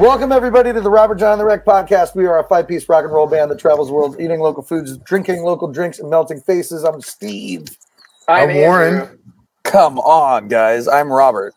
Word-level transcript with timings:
Welcome 0.00 0.32
everybody 0.32 0.72
to 0.72 0.80
the 0.80 0.88
Robert 0.88 1.16
Jon 1.16 1.36
the 1.36 1.44
Wreck 1.44 1.66
podcast. 1.66 2.14
We 2.14 2.24
are 2.24 2.38
a 2.38 2.44
five-piece 2.44 2.88
rock 2.88 3.04
and 3.04 3.12
roll 3.12 3.26
band 3.26 3.50
that 3.50 3.58
travels 3.58 3.88
the 3.88 3.92
world, 3.94 4.16
eating 4.18 4.40
local 4.40 4.62
foods, 4.62 4.96
drinking 4.96 5.42
local 5.42 5.68
drinks, 5.68 5.98
and 5.98 6.08
melting 6.08 6.40
faces. 6.40 6.84
I'm 6.84 7.02
Steve. 7.02 7.66
I'm, 8.26 8.48
I'm 8.48 8.56
Warren. 8.56 9.18
Come 9.64 9.98
on, 9.98 10.48
guys. 10.48 10.88
I'm 10.88 11.12
Robert. 11.12 11.52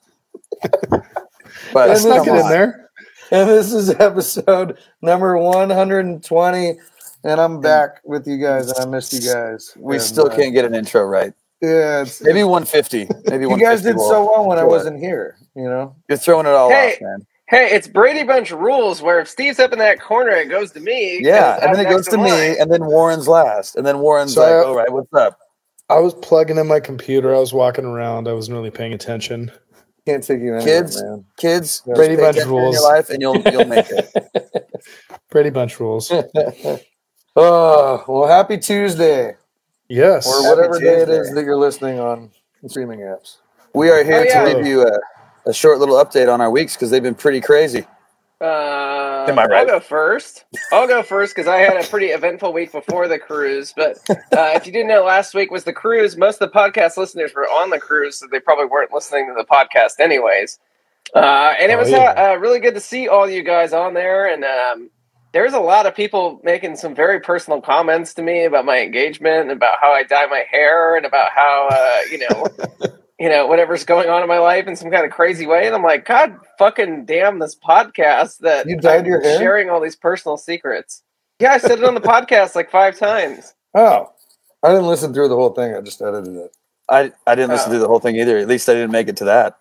but 0.90 1.90
I 1.90 1.94
snuck 1.94 2.28
it 2.28 2.32
come 2.32 2.40
in 2.40 2.50
there. 2.50 2.90
And 3.32 3.50
this 3.50 3.72
is 3.72 3.92
episode 3.92 4.78
number 5.02 5.38
120. 5.38 6.80
And 7.24 7.40
I'm 7.40 7.62
back 7.62 8.02
with 8.04 8.28
you 8.28 8.38
guys, 8.40 8.70
and 8.70 8.86
I 8.86 8.90
missed 8.90 9.14
you 9.14 9.22
guys. 9.22 9.72
We 9.78 9.96
And, 9.96 10.04
still 10.04 10.30
uh, 10.30 10.36
can't 10.36 10.54
get 10.54 10.66
an 10.66 10.76
intro 10.76 11.06
right. 11.06 11.32
Yeah, 11.62 12.02
it's, 12.02 12.22
Maybe 12.22 12.44
150. 12.44 13.08
Maybe 13.30 13.46
you 13.48 13.58
guys 13.58 13.84
did 13.84 13.98
so 13.98 14.26
well 14.26 14.46
when 14.46 14.60
I 14.60 14.66
wasn't 14.66 15.00
here. 15.00 15.38
You 15.56 15.64
know, 15.64 15.96
You're 16.10 16.18
throwing 16.18 16.46
it 16.46 16.50
all 16.50 16.70
Hey. 16.70 16.96
off, 16.96 17.02
man. 17.02 17.26
Hey, 17.54 17.70
it's 17.76 17.88
Brady 17.88 18.24
Bunch 18.24 18.50
rules 18.50 19.02
where 19.04 19.20
if 19.20 19.30
Steve's 19.30 19.60
up 19.60 19.72
in 19.74 19.78
that 19.80 20.02
corner, 20.02 20.32
it 20.32 20.50
goes 20.50 20.72
to 20.72 20.80
me. 20.80 21.20
Yeah, 21.22 21.60
and 21.62 21.76
then 21.76 21.86
it 21.86 21.90
goes 21.90 22.08
to 22.08 22.18
me, 22.18 22.32
line. 22.32 22.56
and 22.60 22.72
then 22.72 22.84
Warren's 22.86 23.28
last, 23.28 23.76
and 23.76 23.86
then 23.86 24.00
Warren's 24.00 24.34
So 24.34 24.42
like, 24.42 24.50
I- 24.52 24.68
"All 24.68 24.76
right, 24.76 24.92
what's 24.92 25.14
up?" 25.14 25.38
I 25.88 26.00
was 26.00 26.16
plugging 26.16 26.58
in 26.58 26.66
my 26.66 26.80
computer. 26.80 27.36
I 27.36 27.38
was 27.38 27.54
walking 27.54 27.86
around. 27.86 28.28
I 28.28 28.34
wasn't 28.34 28.56
really 28.56 28.72
paying 28.72 28.94
attention. 28.94 29.52
can't 30.08 30.24
take 30.24 30.40
you 30.42 30.56
anywhere, 30.56 30.82
Kids. 30.82 31.00
man. 31.04 31.26
Kids, 31.38 31.84
Yeah. 31.86 31.94
Brady 31.94 32.16
Bunch 32.16 32.38
attention 32.38 32.50
rules. 32.52 32.74
your 32.76 32.84
life, 32.92 33.10
and 33.12 33.22
you'll 33.22 33.38
you'll 33.38 33.66
make 33.66 33.86
it. 33.90 34.68
Brady 35.30 35.52
Bunch 35.52 35.80
rules. 35.80 36.12
oh 37.36 38.04
well, 38.08 38.28
happy 38.28 38.58
Tuesday 38.58 39.36
Yes. 39.90 40.26
or 40.28 40.50
whatever 40.56 40.80
day 40.80 41.04
it 41.04 41.10
is 41.10 41.32
that 41.36 41.44
you're 41.46 41.58
listening 41.58 42.00
on 42.00 42.32
streaming 42.68 43.02
apps. 43.02 43.38
We 43.76 43.90
are 43.90 44.00
oh, 44.00 44.04
here 44.04 44.20
Oh, 44.22 44.24
yeah. 44.24 44.44
to 44.46 44.56
give 44.56 44.66
you 44.68 44.88
a, 44.88 45.00
a 45.46 45.54
short 45.54 45.80
little 45.80 45.96
update 45.96 46.32
on 46.32 46.42
our 46.42 46.50
weeks 46.52 46.76
because 46.76 46.90
they've 46.92 47.04
been 47.04 47.16
pretty 47.16 47.42
crazy. 47.42 47.86
Uh, 48.42 49.26
Am 49.30 49.40
I 49.40 49.46
right? 49.46 49.60
I'll 49.60 49.66
go 49.66 49.80
first. 49.80 50.44
I'll 50.74 50.88
go 50.88 51.02
first 51.02 51.34
because 51.34 51.48
I 51.48 51.58
had 51.60 51.78
a 51.82 51.88
pretty 51.88 52.08
eventful 52.08 52.52
week 52.52 52.72
before 52.74 53.08
the 53.08 53.18
cruise. 53.18 53.74
But 53.76 53.98
uh, 54.10 54.16
if 54.56 54.66
you 54.66 54.74
didn't 54.74 54.90
know, 54.90 55.04
last 55.06 55.34
week 55.34 55.50
was 55.50 55.64
the 55.64 55.72
cruise. 55.72 56.18
Most 56.18 56.42
of 56.42 56.52
the 56.52 56.58
podcast 56.58 56.98
listeners 56.98 57.32
were 57.34 57.48
on 57.48 57.70
the 57.70 57.80
cruise, 57.80 58.18
so 58.18 58.28
they 58.30 58.42
probably 58.42 58.66
weren't 58.66 58.92
listening 58.92 59.28
to 59.28 59.34
the 59.34 59.46
podcast 59.46 60.00
anyways. 60.00 60.60
Uh, 61.16 61.54
and 61.60 61.72
it 61.72 61.76
Oh, 61.76 61.80
was 61.80 61.90
yeah. 61.90 62.14
uh, 62.18 62.34
uh, 62.34 62.36
really 62.38 62.60
good 62.60 62.74
to 62.74 62.82
see 62.82 63.08
all 63.08 63.30
you 63.30 63.44
guys 63.44 63.72
on 63.72 63.94
there. 63.94 64.28
And 64.28 64.44
um, 64.44 64.90
there's 65.32 65.54
a 65.54 65.60
lot 65.60 65.86
of 65.86 65.96
people 65.96 66.42
making 66.44 66.76
some 66.76 66.94
very 66.94 67.22
personal 67.22 67.62
comments 67.62 68.14
to 68.16 68.22
me 68.24 68.44
about 68.44 68.66
my 68.66 68.82
engagement, 68.82 69.52
about 69.52 69.78
how 69.80 69.92
I 69.94 70.04
dye 70.04 70.26
my 70.26 70.44
hair, 70.52 70.98
and 70.98 71.06
about 71.06 71.30
how 71.32 71.70
uh, 71.72 72.00
you 72.12 72.18
know. 72.18 72.48
You 73.20 73.30
know, 73.30 73.46
whatever's 73.48 73.86
going 73.86 74.10
on 74.10 74.22
in 74.24 74.28
my 74.28 74.40
life 74.40 74.66
in 74.68 74.76
some 74.76 74.90
kind 74.92 75.06
of 75.06 75.12
crazy 75.12 75.46
way. 75.46 75.66
And 75.68 75.76
I'm 75.76 75.84
like, 75.84 76.06
God 76.06 76.36
fucking 76.58 77.06
damn 77.06 77.40
this 77.40 77.56
podcast 77.56 78.40
that 78.40 78.68
You 78.68 78.78
dyed 78.78 79.02
I'm 79.02 79.06
your 79.06 79.22
hair? 79.22 79.38
sharing 79.38 79.70
all 79.70 79.80
these 79.80 79.96
personal 79.96 80.36
secrets. 80.38 81.04
Yeah, 81.40 81.52
I 81.54 81.58
said 81.60 81.78
it 81.80 81.84
on 81.84 81.94
the 81.94 82.02
podcast 82.16 82.56
like 82.56 82.72
five 82.72 82.98
times. 82.98 83.54
Oh, 83.76 84.12
I 84.64 84.70
didn't 84.70 84.88
listen 84.88 85.14
through 85.14 85.28
the 85.28 85.36
whole 85.36 85.52
thing. 85.52 85.76
I 85.76 85.82
just 85.82 86.02
edited 86.02 86.36
it. 86.36 86.56
I 86.90 87.12
I 87.28 87.36
didn't 87.36 87.52
listen 87.52 87.72
Oh. 87.72 87.76
to 87.76 87.80
the 87.80 87.88
whole 87.88 88.00
thing 88.00 88.16
either. 88.18 88.38
At 88.40 88.48
least 88.48 88.68
I 88.68 88.74
didn't 88.74 88.92
make 88.92 89.08
it 89.08 89.18
to 89.18 89.26
that. 89.26 89.58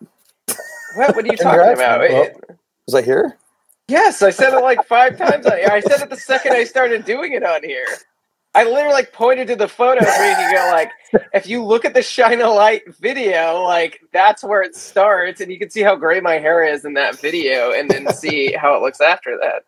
What, 0.97 1.14
what 1.16 1.25
are 1.25 1.28
you 1.28 1.37
talking 1.37 1.61
Congrats, 1.61 1.81
about? 1.81 2.00
man. 2.00 2.11
It- 2.27 2.50
Was 2.87 2.94
I 2.94 3.03
here? 3.03 3.37
yes, 3.89 4.22
I 4.22 4.31
said 4.31 4.55
it 4.55 4.62
like 4.62 4.84
five 4.87 5.19
times. 5.19 5.47
I, 5.47 5.61
I 5.70 5.81
said 5.81 6.00
it 6.03 6.11
the 6.11 6.16
second 6.16 6.53
I 6.55 6.64
started 6.64 7.05
doing 7.05 7.33
it 7.33 7.44
on 7.44 7.62
here. 7.62 7.87
I 8.55 8.64
literally 8.64 8.92
like 8.92 9.12
pointed 9.12 9.48
to 9.48 9.56
the 9.56 9.69
photo 9.69 10.00
you 10.00 10.06
can 10.06 10.55
go 10.55 10.70
like, 10.72 10.91
if 11.34 11.47
you 11.47 11.64
look 11.64 11.84
at 11.84 11.95
the 11.95 12.03
shine 12.03 12.41
a 12.42 12.50
light 12.50 12.83
video, 12.97 13.62
like 13.62 14.00
that's 14.12 14.44
where 14.44 14.62
it 14.62 14.77
starts, 14.77 15.41
and 15.41 15.50
you 15.50 15.59
can 15.59 15.70
see 15.70 15.81
how 15.82 15.97
gray 15.97 16.21
my 16.21 16.34
hair 16.34 16.62
is 16.62 16.84
in 16.84 16.94
that 16.94 17.19
video, 17.19 17.72
and 17.72 17.91
then 17.91 18.12
see 18.12 18.53
how 18.59 18.75
it 18.77 18.82
looks 18.82 19.00
after 19.00 19.38
that. 19.38 19.65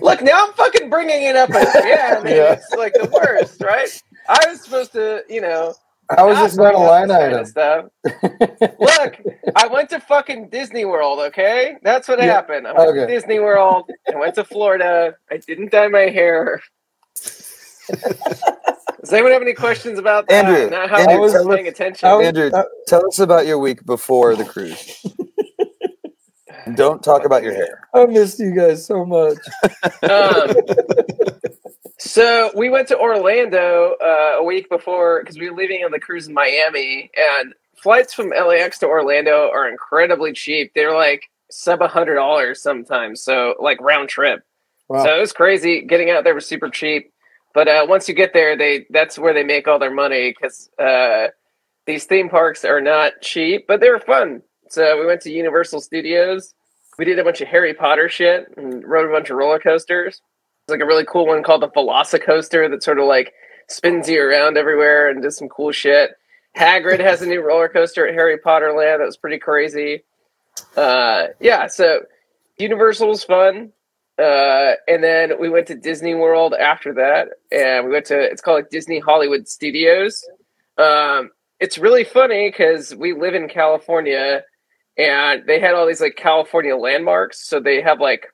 Look, 0.00 0.22
now 0.22 0.46
I'm 0.46 0.52
fucking 0.54 0.88
bringing 0.90 1.22
it 1.24 1.36
up 1.36 1.50
again. 1.50 2.18
and 2.18 2.28
Yeah. 2.28 2.52
It's 2.54 2.70
like 2.72 2.92
the 2.94 3.08
worst, 3.12 3.60
right? 3.60 3.88
I 4.28 4.38
was 4.48 4.62
supposed 4.62 4.92
to, 4.92 5.22
you 5.28 5.40
know, 5.40 5.74
How 6.16 6.30
is 6.30 6.38
this 6.38 6.56
not 6.56 6.74
a 6.74 6.78
line 6.78 7.08
this 7.08 7.16
kind 7.18 7.34
of 7.34 7.40
item? 7.40 7.46
Stuff. 7.46 8.78
Look, 8.78 9.20
I 9.56 9.66
went 9.66 9.90
to 9.90 10.00
fucking 10.00 10.48
Disney 10.50 10.84
World, 10.84 11.18
okay? 11.20 11.76
That's 11.82 12.06
what 12.08 12.18
Yeah, 12.20 12.26
happened. 12.26 12.66
I 12.68 12.72
went 12.72 12.90
okay. 12.90 13.00
to 13.00 13.06
Disney 13.06 13.40
World. 13.40 13.90
I 14.12 14.16
went 14.16 14.34
to 14.36 14.44
Florida. 14.44 15.16
I 15.30 15.38
didn't 15.38 15.72
dye 15.72 15.88
my 15.88 16.08
hair. 16.08 16.62
Does 19.00 19.12
anyone 19.12 19.32
have 19.32 19.42
any 19.42 19.52
questions 19.54 19.98
about 19.98 20.26
that? 20.28 20.46
Andrew, 20.46 20.70
Not 20.70 20.88
how 20.88 20.98
Andrew, 20.98 21.14
I 21.14 21.18
was 21.18 21.32
paying 21.46 21.66
us- 21.66 21.72
attention. 21.74 22.08
I 22.08 22.14
was- 22.14 22.26
Andrew, 22.26 22.50
uh, 22.52 22.64
tell 22.86 23.06
us 23.06 23.18
about 23.18 23.46
your 23.46 23.58
week 23.58 23.84
before 23.84 24.34
the 24.36 24.44
cruise. 24.44 25.04
Don't 26.76 27.02
talk 27.02 27.26
about 27.26 27.42
your 27.42 27.52
hair. 27.52 27.86
I 27.94 28.06
missed 28.06 28.38
you 28.38 28.54
guys 28.56 28.86
so 28.86 29.04
much. 29.04 29.36
um, 30.02 30.54
so 31.98 32.50
we 32.54 32.70
went 32.70 32.88
to 32.88 32.98
Orlando 32.98 33.94
uh, 34.02 34.36
a 34.38 34.42
week 34.42 34.68
before 34.70 35.20
because 35.20 35.38
we 35.38 35.50
were 35.50 35.56
leaving 35.56 35.84
on 35.84 35.90
the 35.90 36.00
cruise 36.00 36.26
in 36.28 36.34
Miami, 36.34 37.10
and 37.16 37.54
flights 37.76 38.14
from 38.14 38.30
LAX 38.30 38.78
to 38.78 38.86
Orlando 38.86 39.50
are 39.50 39.68
incredibly 39.68 40.32
cheap. 40.32 40.72
They're 40.74 40.94
like 40.96 41.24
sub 41.50 41.82
a 41.82 41.88
hundred 41.88 42.14
dollars 42.14 42.62
sometimes, 42.62 43.22
so 43.22 43.54
like 43.60 43.78
round 43.82 44.08
trip. 44.08 44.42
Wow. 44.88 45.04
So 45.04 45.16
it 45.16 45.20
was 45.20 45.32
crazy. 45.32 45.82
Getting 45.82 46.10
out 46.10 46.24
there 46.24 46.34
was 46.34 46.46
super 46.46 46.68
cheap, 46.70 47.12
but 47.54 47.68
uh, 47.68 47.86
once 47.88 48.08
you 48.08 48.14
get 48.14 48.32
there, 48.32 48.56
they 48.56 48.86
that's 48.90 49.18
where 49.18 49.32
they 49.32 49.44
make 49.44 49.68
all 49.68 49.78
their 49.78 49.94
money 49.94 50.30
because 50.30 50.68
uh, 50.78 51.28
these 51.86 52.04
theme 52.04 52.28
parks 52.28 52.64
are 52.64 52.80
not 52.80 53.20
cheap, 53.22 53.66
but 53.66 53.80
they 53.80 53.88
were 53.88 54.00
fun. 54.00 54.42
So 54.68 54.98
we 54.98 55.06
went 55.06 55.20
to 55.22 55.30
Universal 55.30 55.80
Studios. 55.80 56.52
We 56.98 57.04
did 57.04 57.18
a 57.18 57.24
bunch 57.24 57.40
of 57.40 57.48
Harry 57.48 57.72
Potter 57.72 58.08
shit 58.08 58.52
and 58.56 58.84
rode 58.84 59.08
a 59.08 59.12
bunch 59.12 59.30
of 59.30 59.36
roller 59.36 59.58
coasters. 59.58 60.20
There's 60.66 60.78
like 60.78 60.84
a 60.84 60.86
really 60.88 61.04
cool 61.04 61.26
one 61.26 61.42
called 61.42 61.62
the 61.62 61.68
Velocicoaster 61.68 62.68
that 62.70 62.82
sort 62.82 62.98
of 62.98 63.06
like 63.06 63.32
spins 63.68 64.08
you 64.08 64.20
around 64.22 64.56
everywhere 64.56 65.08
and 65.08 65.22
does 65.22 65.36
some 65.36 65.48
cool 65.48 65.72
shit. 65.72 66.10
Hagrid 66.56 67.00
has 67.00 67.22
a 67.22 67.26
new 67.26 67.40
roller 67.40 67.68
coaster 67.68 68.06
at 68.06 68.14
Harry 68.14 68.38
Potter 68.38 68.72
Land 68.72 69.00
that 69.00 69.06
was 69.06 69.16
pretty 69.16 69.38
crazy. 69.38 70.04
Uh, 70.76 71.28
yeah, 71.40 71.66
so 71.66 72.00
Universal 72.58 73.08
was 73.08 73.24
fun. 73.24 73.72
Uh, 74.18 74.74
and 74.86 75.02
then 75.02 75.32
we 75.40 75.48
went 75.48 75.66
to 75.66 75.74
Disney 75.74 76.14
World 76.14 76.54
after 76.54 76.94
that, 76.94 77.28
and 77.50 77.86
we 77.86 77.92
went 77.92 78.06
to 78.06 78.20
it's 78.20 78.40
called 78.40 78.56
like 78.58 78.70
Disney 78.70 79.00
Hollywood 79.00 79.48
Studios. 79.48 80.24
Um, 80.78 81.30
it's 81.60 81.78
really 81.78 82.04
funny 82.04 82.48
because 82.50 82.94
we 82.94 83.12
live 83.12 83.34
in 83.34 83.48
California, 83.48 84.42
and 84.96 85.44
they 85.46 85.58
had 85.58 85.74
all 85.74 85.86
these 85.86 86.00
like 86.00 86.16
California 86.16 86.76
landmarks. 86.76 87.48
So 87.48 87.58
they 87.58 87.80
have 87.82 88.00
like 88.00 88.26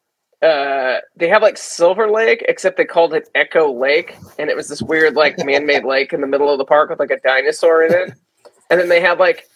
uh, 0.43 0.99
they 1.17 1.29
have 1.29 1.41
like 1.43 1.57
Silver 1.57 2.11
Lake, 2.11 2.45
except 2.47 2.77
they 2.77 2.85
called 2.85 3.15
it 3.15 3.29
Echo 3.35 3.73
Lake, 3.73 4.17
and 4.39 4.51
it 4.51 4.57
was 4.57 4.69
this 4.69 4.83
weird 4.83 5.15
like 5.15 5.39
man-made 5.39 5.85
lake 5.87 6.13
in 6.13 6.21
the 6.21 6.27
middle 6.27 6.53
of 6.53 6.59
the 6.59 6.65
park 6.67 6.91
with 6.91 6.99
like 6.99 7.11
a 7.11 7.21
dinosaur 7.21 7.85
in 7.85 7.93
it. 7.93 8.13
And 8.71 8.79
then 8.79 8.89
they 8.89 9.01
had 9.01 9.19
like, 9.19 9.47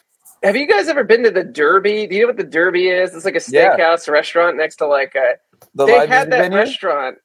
have 0.42 0.56
you 0.56 0.66
guys 0.66 0.88
ever 0.88 1.04
been 1.04 1.22
to 1.24 1.30
the 1.30 1.44
Derby? 1.44 2.06
Do 2.06 2.14
you 2.16 2.22
know 2.22 2.26
what 2.28 2.36
the 2.36 2.44
Derby 2.44 2.88
is? 2.88 3.14
It's 3.14 3.24
like 3.24 3.36
a 3.36 3.42
Yeah. 3.48 3.76
steakhouse 3.76 4.08
restaurant 4.10 4.56
next 4.56 4.76
to 4.76 4.86
like 4.86 5.14
a 5.14 5.34
The 5.74 5.86
they 5.86 5.98
live 6.00 6.08
had 6.08 6.28
music 6.28 6.30
that 6.30 6.38
venue? 6.38 6.58
restaurant. 6.58 7.18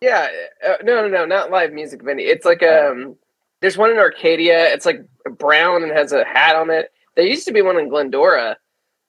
Yeah, 0.00 0.28
uh, 0.66 0.74
no, 0.82 1.02
no, 1.02 1.08
no, 1.08 1.24
not 1.24 1.50
live 1.50 1.72
music 1.72 2.02
venue. 2.02 2.26
It's 2.26 2.44
like 2.44 2.62
um, 2.62 3.16
there's 3.60 3.78
one 3.78 3.90
in 3.90 3.98
Arcadia. 3.98 4.72
It's 4.72 4.86
like 4.86 5.04
brown 5.38 5.82
and 5.82 5.92
has 5.92 6.12
a 6.12 6.24
hat 6.24 6.56
on 6.56 6.70
it. 6.70 6.90
There 7.14 7.26
used 7.26 7.46
to 7.46 7.52
be 7.52 7.62
one 7.62 7.78
in 7.78 7.88
Glendora. 7.88 8.56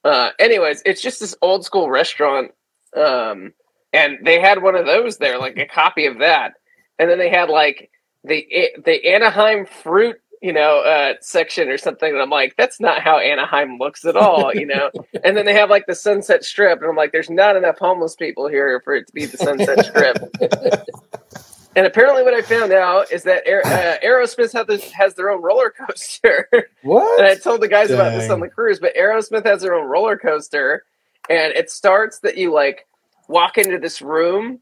Uh, 0.04 0.30
anyways, 0.40 0.82
it's 0.86 1.02
just 1.02 1.20
this 1.20 1.36
old 1.42 1.66
school 1.66 1.90
restaurant, 1.90 2.52
um, 2.96 3.54
and 3.92 4.18
they 4.24 4.40
had 4.40 4.62
one 4.62 4.76
of 4.76 4.86
those 4.86 5.18
there, 5.18 5.38
like 5.38 5.58
a 5.58 5.66
copy 5.66 6.06
of 6.06 6.20
that. 6.20 6.54
And 7.00 7.10
then 7.10 7.18
they 7.18 7.30
had 7.30 7.50
like 7.50 7.90
the 8.24 8.48
the 8.86 9.06
Anaheim 9.06 9.66
fruit, 9.66 10.18
you 10.42 10.54
know, 10.54 10.82
uh, 10.82 11.14
section 11.22 11.70
or 11.70 11.78
something. 11.78 12.12
And 12.12 12.22
I'm 12.22 12.30
like, 12.30 12.56
that's 12.58 12.80
not 12.80 13.02
how 13.02 13.18
Anaheim 13.18 13.78
looks 13.80 14.06
at 14.06 14.16
all, 14.16 14.54
you 14.54 14.66
know. 14.66 14.92
and 15.24 15.36
then 15.36 15.46
they 15.46 15.54
have 15.54 15.70
like 15.70 15.88
the 15.88 15.96
Sunset 15.96 16.44
Strip, 16.44 16.82
and 16.82 16.90
I'm 16.90 16.96
like, 16.96 17.12
there's 17.12 17.30
not 17.30 17.56
enough 17.56 17.78
homeless 17.80 18.16
people 18.16 18.48
here 18.48 18.82
for 18.84 18.96
it 18.96 19.08
to 19.08 19.14
be 19.14 19.26
the 19.26 19.38
Sunset 19.38 19.86
Strip. 19.86 20.18
and 21.76 21.86
apparently, 21.88 22.24
what 22.24 22.34
I 22.34 22.42
found 22.42 22.72
out 22.72 23.12
is 23.12 23.24
that 23.24 23.44
Aer- 23.46 23.66
uh, 23.66 23.98
Aerosmith 24.06 24.54
has, 24.54 24.68
this, 24.68 24.92
has 24.92 25.16
their 25.16 25.30
own 25.30 25.42
roller 25.42 25.72
coaster. 25.72 26.48
What? 26.84 27.08
And 27.20 27.28
I 27.28 27.36
told 27.36 27.62
the 27.62 27.68
guys 27.68 27.90
about 27.90 28.12
this 28.12 28.30
on 28.30 28.40
the 28.40 28.50
cruise, 28.50 28.80
but 28.80 28.96
Aerosmith 28.96 29.46
has 29.46 29.62
their 29.62 29.74
own 29.74 29.88
roller 29.88 30.18
coaster, 30.18 30.86
and 31.30 31.54
it 31.54 31.72
starts 31.72 32.20
that 32.20 32.38
you 32.38 32.54
like 32.54 32.88
walk 33.28 33.58
into 33.58 33.80
this 33.80 34.02
room, 34.02 34.60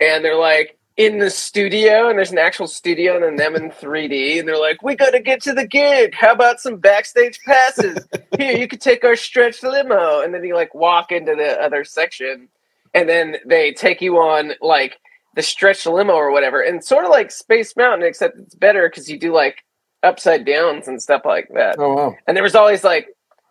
and 0.00 0.24
they're 0.24 0.38
like 0.38 0.75
in 0.96 1.18
the 1.18 1.28
studio, 1.28 2.08
and 2.08 2.16
there's 2.16 2.32
an 2.32 2.38
actual 2.38 2.66
studio, 2.66 3.14
and 3.14 3.22
then 3.22 3.36
them 3.36 3.54
in 3.54 3.70
3D, 3.70 4.38
and 4.38 4.48
they're 4.48 4.58
like, 4.58 4.82
"We 4.82 4.94
got 4.94 5.10
to 5.10 5.20
get 5.20 5.42
to 5.42 5.52
the 5.52 5.66
gig. 5.66 6.14
How 6.14 6.32
about 6.32 6.60
some 6.60 6.78
backstage 6.78 7.38
passes? 7.44 8.06
Here, 8.38 8.56
you 8.56 8.66
could 8.66 8.80
take 8.80 9.04
our 9.04 9.16
stretch 9.16 9.62
limo." 9.62 10.22
And 10.22 10.32
then 10.32 10.42
you 10.44 10.54
like 10.54 10.74
walk 10.74 11.12
into 11.12 11.34
the 11.34 11.60
other 11.60 11.84
section, 11.84 12.48
and 12.94 13.08
then 13.08 13.36
they 13.44 13.72
take 13.72 14.00
you 14.00 14.16
on 14.16 14.52
like 14.60 14.98
the 15.34 15.42
stretch 15.42 15.84
limo 15.84 16.14
or 16.14 16.32
whatever, 16.32 16.62
and 16.62 16.82
sort 16.82 17.04
of 17.04 17.10
like 17.10 17.30
Space 17.30 17.76
Mountain, 17.76 18.06
except 18.06 18.38
it's 18.38 18.54
better 18.54 18.88
because 18.88 19.10
you 19.10 19.18
do 19.18 19.34
like 19.34 19.58
upside 20.02 20.46
downs 20.46 20.88
and 20.88 21.02
stuff 21.02 21.22
like 21.24 21.48
that. 21.54 21.76
Oh 21.78 21.94
wow. 21.94 22.16
And 22.26 22.36
there 22.36 22.44
was 22.44 22.54
always 22.54 22.84
like 22.84 23.08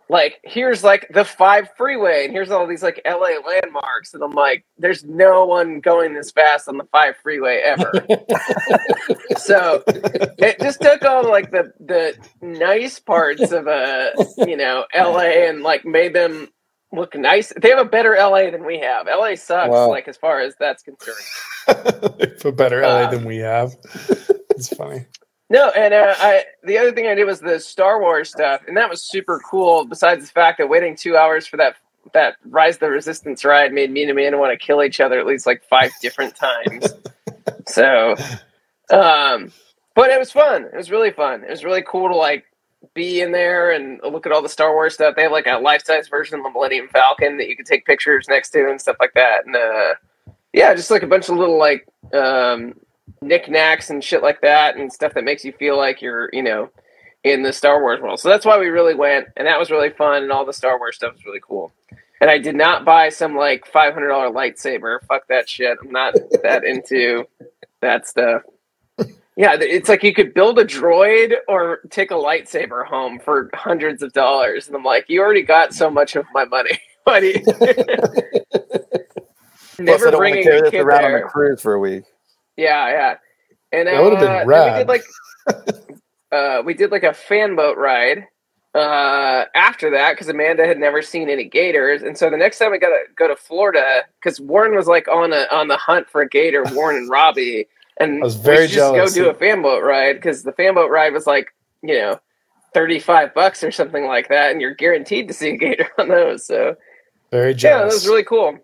like 0.10 0.40
here's 0.44 0.84
like 0.84 1.07
the 1.13 1.25
five 1.25 1.69
freeway 1.78 2.25
and 2.25 2.34
here's 2.34 2.52
all 2.52 2.68
these 2.68 2.84
like 2.84 3.02
LA 3.06 3.31
landmarks 3.48 4.13
and 4.13 4.24
I'm 4.24 4.31
like 4.34 4.66
there's 4.78 5.04
no 5.06 5.46
one 5.46 5.80
going 5.81 6.13
this 6.13 6.31
fast 6.31 6.68
on 6.69 6.78
the 6.78 6.86
five 6.92 7.16
freeway 7.24 7.62
ever. 7.66 7.92
so 9.38 9.84
it 10.40 10.60
just 10.62 10.81
took 10.81 11.04
all 11.06 11.28
like 11.30 11.52
the 11.52 11.74
the 11.80 12.16
nice 12.42 13.00
parts 13.00 13.52
of 13.52 13.68
uh 13.68 14.12
you 14.38 14.57
know 14.57 14.86
LA 14.96 15.48
and 15.50 15.63
like 15.63 15.86
made 15.86 16.13
them 16.16 16.50
look 16.94 17.16
nice. 17.16 17.54
They 17.62 17.69
have 17.69 17.80
a 17.80 17.90
better 17.90 18.16
LA 18.18 18.51
than 18.51 18.66
we 18.66 18.80
have. 18.80 19.08
LA 19.08 19.36
sucks 19.36 19.69
Wow. 19.72 19.90
like 19.90 20.08
as 20.08 20.18
far 20.18 20.42
as 20.42 20.56
that's 20.60 20.84
concerned. 20.84 21.18
For 22.42 22.51
better 22.51 22.81
LA 22.81 23.06
Uh, 23.06 23.08
than 23.08 23.25
we 23.25 23.38
have. 23.38 23.75
It's 24.51 24.69
funny. 24.69 25.06
No, 25.50 25.69
and 25.69 25.94
uh, 25.94 26.15
I 26.18 26.45
the 26.63 26.77
other 26.77 26.92
thing 26.92 27.07
I 27.07 27.13
did 27.13 27.25
was 27.25 27.39
the 27.39 27.59
Star 27.59 28.01
Wars 28.01 28.31
stuff, 28.31 28.62
and 28.68 28.75
that 28.77 28.89
was 28.89 29.03
super 29.03 29.39
cool. 29.47 29.86
Besides 29.86 30.25
the 30.25 30.31
fact 30.31 30.57
that 30.57 30.69
waiting 30.69 30.95
two 30.95 31.15
hours 31.15 31.45
for 31.45 31.57
that 31.57 31.75
that 32.13 32.38
Rise 32.45 32.75
of 32.75 32.80
the 32.81 32.89
Resistance 32.89 33.45
ride 33.45 33.71
made 33.71 33.92
me 33.92 34.01
and 34.01 34.12
Amanda 34.12 34.38
want 34.38 34.59
to 34.59 34.65
kill 34.65 34.83
each 34.83 35.00
other 35.00 35.19
at 35.19 35.25
least 35.25 35.45
like 35.45 35.63
five 35.63 35.92
different 36.01 36.36
times. 36.36 36.94
so, 37.68 38.15
um, 38.92 39.51
but 39.95 40.09
it 40.09 40.19
was 40.19 40.31
fun. 40.31 40.65
It 40.65 40.75
was 40.75 40.92
really 40.92 41.12
fun. 41.12 41.44
It 41.44 41.50
was 41.50 41.63
really 41.63 41.83
cool 41.88 42.09
to 42.09 42.15
like 42.15 42.45
be 42.94 43.21
in 43.21 43.31
there 43.31 43.71
and 43.71 44.00
look 44.03 44.25
at 44.25 44.31
all 44.31 44.41
the 44.41 44.50
Star 44.50 44.74
Wars 44.74 44.95
stuff. 44.95 45.15
They 45.15 45.24
have 45.24 45.31
like 45.31 45.48
a 45.48 45.57
life 45.57 45.83
size 45.86 46.07
version 46.07 46.39
of 46.39 46.44
the 46.44 46.51
Millennium 46.51 46.88
Falcon 46.88 47.38
that 47.38 47.50
you 47.50 47.56
can 47.56 47.65
take 47.65 47.86
pictures 47.86 48.27
next 48.27 48.50
to 48.51 48.69
and 48.69 48.80
stuff 48.80 48.98
like 49.00 49.13
that. 49.13 49.45
And 49.45 49.56
uh, 49.56 49.95
yeah, 50.53 50.74
just 50.74 50.91
like 50.91 51.03
a 51.03 51.07
bunch 51.07 51.30
of 51.30 51.38
little 51.38 51.57
like 51.57 51.88
um, 52.13 52.75
knickknacks 53.22 53.90
and 53.90 54.04
shit 54.04 54.22
like 54.22 54.42
that 54.42 54.78
and 54.78 54.92
stuff 54.92 55.13
that 55.13 55.24
makes 55.24 55.46
you 55.46 55.52
feel 55.54 55.78
like 55.78 56.02
you're, 56.02 56.30
you 56.34 56.44
know, 56.44 56.69
in 57.24 57.42
the 57.42 57.52
Star 57.52 57.81
Wars 57.81 58.00
world. 58.00 58.19
So 58.19 58.30
that's 58.30 58.46
why 58.46 58.57
we 58.60 58.68
really 58.68 58.94
went, 58.94 59.28
and 59.36 59.48
that 59.48 59.60
was 59.60 59.72
really 59.72 59.90
fun, 59.90 60.24
and 60.24 60.31
all 60.31 60.46
the 60.46 60.54
Star 60.54 60.78
Wars 60.78 60.96
stuff 60.96 61.13
was 61.13 61.25
really 61.25 61.42
cool. 61.42 61.74
And 62.22 62.30
I 62.30 62.38
did 62.38 62.56
not 62.56 62.86
buy 62.86 63.10
some 63.10 63.36
like 63.36 63.66
five 63.68 63.94
hundred 63.94 64.10
dollar 64.10 64.30
lightsaber. 64.30 65.00
Fuck 65.07 65.28
that 65.28 65.50
shit. 65.50 65.78
I'm 65.84 65.92
not 65.92 66.13
that 66.44 66.63
into 66.68 67.25
that 67.81 68.07
stuff. 68.07 68.44
Yeah, 69.38 69.58
it's 69.60 69.90
like 69.90 70.01
you 70.01 70.13
could 70.13 70.34
build 70.34 70.60
a 70.60 70.63
droid 70.63 71.34
or 71.50 71.80
take 71.90 72.12
a 72.12 72.16
lightsaber 72.16 72.86
home 72.86 73.19
for 73.19 73.50
hundreds 73.54 74.01
of 74.01 74.13
dollars, 74.13 74.68
and 74.68 74.75
I'm 74.78 74.84
like, 74.84 75.06
you 75.10 75.19
already 75.22 75.42
got 75.42 75.74
so 75.74 75.90
much 75.90 76.16
of 76.16 76.25
my 76.34 76.46
money. 76.46 76.80
Why 77.04 77.19
do 77.19 77.28
you? 77.28 77.42
Plus, 79.75 79.80
I 79.80 79.84
Never 79.84 80.12
don't 80.12 80.24
want 80.24 80.36
to 80.36 80.44
carry 80.44 80.60
a 80.60 80.62
this 80.62 80.72
kid 80.72 80.81
around 80.81 81.04
on 81.06 81.16
a 81.16 81.24
cruise 81.24 81.62
for 81.62 81.74
a 81.74 81.80
week. 81.80 82.06
Yeah, 82.57 82.90
yeah. 82.90 83.18
And 83.72 83.88
That 83.88 84.02
would've 84.02 84.19
been 84.19 84.30
uh, 84.30 84.38
then 84.40 84.48
rad. 84.48 84.74
we 84.74 84.80
did 84.80 84.88
like 84.88 85.04
uh, 86.31 86.62
we 86.63 86.74
did 86.74 86.92
like 86.92 87.04
a 87.04 87.13
fan 87.13 87.56
boat 87.56 87.78
ride 87.78 88.25
uh, 88.75 89.46
after 89.56 89.90
that 89.92 90.13
because 90.13 90.28
Amanda 90.28 90.66
had 90.68 90.78
never 90.78 91.02
seen 91.02 91.30
any 91.30 91.46
gators, 91.46 92.02
and 92.02 92.18
so 92.18 92.30
the 92.30 92.38
next 92.38 92.60
time 92.60 92.72
we 92.72 92.78
got 92.78 92.90
to 92.90 93.04
go 93.16 93.28
to 93.28 93.36
Florida 93.36 94.04
because 94.22 94.40
Warren 94.40 94.75
was 94.75 94.88
like 94.88 95.07
on 95.07 95.34
a 95.34 95.48
on 95.52 95.68
the 95.68 95.78
hunt 95.78 96.10
for 96.10 96.22
a 96.22 96.30
gator. 96.30 96.63
Warren 96.72 96.98
and 96.98 97.10
Robbie, 97.10 97.68
and 98.00 98.22
I 98.22 98.25
was 98.25 98.36
very 98.36 98.66
we 98.66 98.68
just 98.68 98.75
jealous. 98.75 99.16
go 99.16 99.24
do 99.24 99.30
a 99.30 99.34
fan 99.34 99.62
boat 99.62 99.84
ride 99.84 100.16
because 100.16 100.44
the 100.44 100.51
fan 100.51 100.75
boat 100.75 100.90
ride 100.90 101.13
was 101.13 101.25
like 101.28 101.54
you 101.84 101.96
know 101.96 102.19
thirty 102.74 103.00
five 103.00 103.34
bucks 103.34 103.63
or 103.63 103.72
something 103.72 104.06
like 104.06 104.30
that, 104.30 104.51
and 104.51 104.62
you're 104.62 104.75
guaranteed 104.75 105.28
to 105.30 105.34
see 105.34 105.50
a 105.50 105.58
gator 105.58 105.90
on 105.98 106.08
those. 106.08 106.46
So 106.46 106.75
Very 107.31 107.54
yeah, 107.54 107.80
that 107.80 107.86
was 107.86 108.08
really 108.08 108.24
cool. 108.24 108.58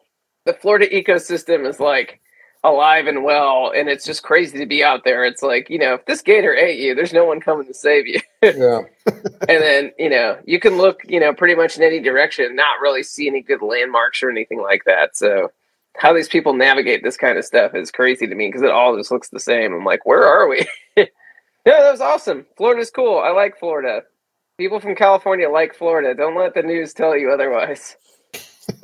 The 0.46 0.54
Florida 0.54 0.88
ecosystem 0.88 1.68
is 1.68 1.80
like 1.80 2.21
alive 2.64 3.08
and 3.08 3.24
well, 3.24 3.72
and 3.76 3.90
it's 3.90 4.06
just 4.06 4.24
crazy 4.24 4.58
to 4.60 4.66
be 4.66 4.84
out 4.84 5.04
there. 5.04 5.26
It's 5.26 5.42
like, 5.42 5.70
you 5.70 5.80
know, 5.80 5.96
if 5.96 6.06
this 6.06 6.22
gator 6.22 6.54
ate 6.54 6.80
you, 6.80 6.94
there's 6.94 7.14
no 7.14 7.26
one 7.26 7.42
coming 7.42 7.68
to 7.68 7.74
save 7.74 8.08
you. 8.08 8.20
Yeah. 8.44 8.82
and 9.06 9.62
then, 9.62 9.92
you 10.00 10.10
know, 10.10 10.36
you 10.46 10.60
can 10.60 10.76
look, 10.76 11.02
you 11.08 11.20
know, 11.20 11.32
pretty 11.32 11.54
much 11.54 11.78
in 11.78 11.84
any 11.84 12.00
direction, 12.00 12.46
and 12.46 12.56
not 12.56 12.80
really 12.82 13.04
see 13.04 13.28
any 13.28 13.42
good 13.42 13.62
landmarks 13.62 14.24
or 14.24 14.32
anything 14.32 14.60
like 14.60 14.84
that. 14.86 15.16
So, 15.16 15.52
how 15.98 16.12
these 16.14 16.28
people 16.28 16.54
navigate 16.54 17.04
this 17.04 17.18
kind 17.18 17.38
of 17.38 17.46
stuff 17.46 17.76
is 17.76 17.92
crazy 17.92 18.26
to 18.26 18.34
me 18.34 18.48
because 18.48 18.64
it 18.64 18.72
all 18.72 18.98
just 18.98 19.12
looks 19.12 19.30
the 19.30 19.40
same. 19.40 19.74
I'm 19.74 19.86
like, 19.86 20.06
where 20.08 20.24
are 20.24 20.48
we? 20.48 20.66
no, 20.98 21.06
that 21.66 21.92
was 21.92 22.02
awesome. 22.02 22.46
Florida's 22.58 22.90
cool. 22.90 23.20
I 23.20 23.30
like 23.30 23.60
Florida. 23.60 24.04
People 24.58 24.80
from 24.80 24.96
California 24.96 25.50
like 25.50 25.76
Florida. 25.76 26.16
Don't 26.16 26.38
let 26.38 26.54
the 26.54 26.64
news 26.64 26.94
tell 26.94 27.16
you 27.18 27.32
otherwise. 27.32 27.98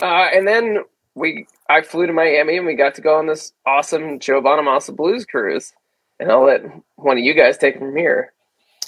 uh, 0.00 0.28
and 0.32 0.46
then 0.48 0.78
we, 1.14 1.46
I 1.68 1.82
flew 1.82 2.06
to 2.06 2.12
Miami 2.12 2.56
and 2.58 2.66
we 2.66 2.74
got 2.74 2.94
to 2.96 3.00
go 3.00 3.16
on 3.18 3.26
this 3.26 3.52
awesome 3.66 4.18
Joe 4.18 4.40
Bonamassa 4.40 4.94
blues 4.94 5.24
cruise. 5.24 5.72
And 6.20 6.30
I'll 6.30 6.44
let 6.44 6.62
one 6.96 7.18
of 7.18 7.24
you 7.24 7.34
guys 7.34 7.58
take 7.58 7.76
it 7.76 7.78
from 7.80 7.96
here. 7.96 8.32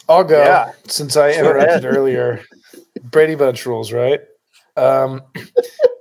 I'll 0.08 0.24
go 0.24 0.42
Yeah. 0.42 0.72
since 0.86 1.16
I 1.16 1.32
interrupted 1.32 1.84
earlier. 1.84 2.40
Brady 3.02 3.34
Bunch 3.34 3.66
rules, 3.66 3.92
right? 3.92 4.20
Um, 4.76 5.22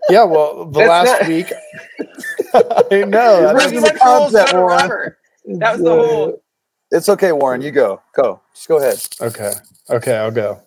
yeah. 0.09 0.23
Well, 0.23 0.65
the 0.65 0.79
That's 0.79 0.89
last 0.89 1.21
not- 1.21 1.27
week. 1.27 1.51
I 2.53 3.03
know. 3.05 3.39
You're 3.39 3.53
that's- 3.53 3.71
losing 3.71 3.81
the 3.81 3.99
concept, 4.01 4.53
Warren. 4.53 5.15
That 5.59 5.73
was 5.73 5.81
the 5.81 5.89
whole. 5.89 6.43
It's 6.91 7.09
okay, 7.09 7.31
Warren. 7.33 7.61
You 7.61 7.71
go. 7.71 8.01
Go. 8.15 8.39
Just 8.55 8.67
go 8.69 8.77
ahead. 8.77 9.05
Okay. 9.21 9.51
Okay. 9.89 10.15
I'll 10.15 10.31
go. 10.31 10.61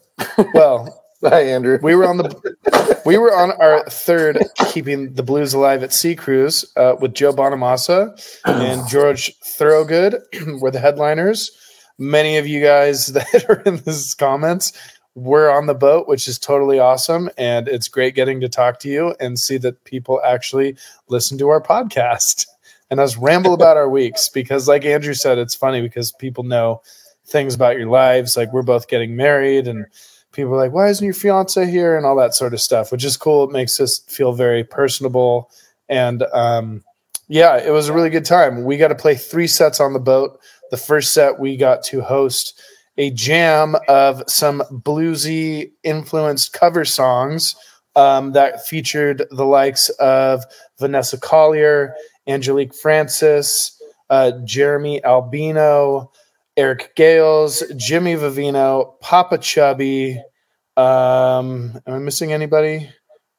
Well, 0.53 1.00
Hi, 1.25 1.43
Andrew. 1.43 1.78
we 1.82 1.94
were 1.94 2.06
on 2.06 2.17
the 2.17 3.02
we 3.05 3.19
were 3.19 3.34
on 3.34 3.52
our 3.61 3.84
third 3.90 4.43
keeping 4.69 5.12
the 5.12 5.22
blues 5.22 5.52
alive 5.52 5.82
at 5.82 5.93
sea 5.93 6.17
cruise 6.17 6.64
uh, 6.78 6.96
with 6.99 7.12
joe 7.12 7.31
bonamassa 7.31 8.19
and 8.46 8.88
george 8.88 9.37
thorogood 9.44 10.17
were 10.61 10.70
the 10.70 10.81
headliners. 10.81 11.50
Many 11.99 12.38
of 12.38 12.46
you 12.46 12.62
guys 12.62 13.06
that 13.12 13.44
are 13.50 13.61
in 13.67 13.76
this 13.84 14.14
comments 14.14 14.72
were 15.14 15.50
on 15.50 15.67
the 15.67 15.75
boat 15.75 16.08
which 16.08 16.26
is 16.26 16.38
totally 16.38 16.78
awesome 16.78 17.28
and 17.37 17.69
it's 17.69 17.88
great 17.88 18.14
getting 18.14 18.40
to 18.40 18.49
talk 18.49 18.78
to 18.78 18.88
you 18.88 19.14
and 19.20 19.38
see 19.38 19.58
that 19.58 19.84
people 19.84 20.22
actually 20.25 20.75
listen 21.08 21.37
to 21.37 21.50
our 21.50 21.61
podcast 21.61 22.46
and 22.88 22.99
us 22.99 23.19
ramble 23.19 23.52
about 23.52 23.76
our 23.76 23.90
weeks. 23.90 24.31
Because 24.31 24.69
like 24.69 24.87
andrew 24.87 25.12
said 25.12 25.37
it's 25.37 25.55
funny 25.55 25.82
because 25.82 26.12
people 26.12 26.44
know 26.44 26.81
things 27.26 27.55
about 27.55 27.76
your 27.76 27.88
lives. 27.88 28.38
Like 28.38 28.55
we're 28.55 28.62
both 28.62 28.88
getting 28.88 29.17
married 29.17 29.69
and 29.69 29.84
people 30.32 30.55
are 30.55 30.59
like, 30.59 30.73
why 30.73 30.88
isn't 30.88 31.05
your 31.05 31.15
fiance 31.15 31.71
here? 31.71 31.97
And 31.97 32.06
all 32.06 32.17
that 32.17 32.35
sort 32.35 32.55
of 32.55 32.61
stuff, 32.61 32.93
which 32.93 33.05
is 33.05 33.17
cool. 33.17 33.44
It 33.44 33.53
makes 33.53 33.81
us 33.81 33.99
feel 34.00 34.32
very 34.32 34.65
personable. 34.65 35.50
And 35.88 36.23
um, 36.32 36.85
yeah, 37.29 37.56
it 37.56 37.71
was 37.71 37.88
a 37.88 37.93
really 37.93 38.11
good 38.11 38.25
time. 38.25 38.65
We 38.65 38.77
got 38.77 38.88
to 38.88 38.94
play 38.94 39.15
three 39.15 39.47
sets 39.47 39.81
on 39.81 39.93
the 39.93 39.99
boat. 39.99 40.41
The 40.71 40.77
first 40.77 41.12
set, 41.12 41.38
we 41.38 41.56
got 41.56 41.82
to 41.84 42.01
host 42.01 42.60
a 42.96 43.10
jam 43.10 43.77
of 43.89 44.22
some 44.27 44.63
bluesy 44.70 45.72
influenced 45.82 46.53
cover 46.53 46.84
songs 46.84 47.56
um, 47.96 48.32
that 48.32 48.67
featured 48.67 49.27
the 49.31 49.44
likes 49.44 49.89
of 50.01 50.44
Vanessa 50.79 51.19
Collier, 51.19 51.94
Angelique 52.27 52.75
Francis, 52.75 53.81
uh, 54.10 54.32
Jeremy 54.44 55.03
Albino, 55.05 56.13
Eric 56.60 56.93
Gales, 56.94 57.62
Jimmy 57.74 58.14
Vivino, 58.17 59.00
Popa 59.00 59.38
Chubby. 59.38 60.22
Um, 60.76 61.81
am 61.86 61.94
I 61.94 61.98
missing 61.98 62.34
anybody? 62.34 62.90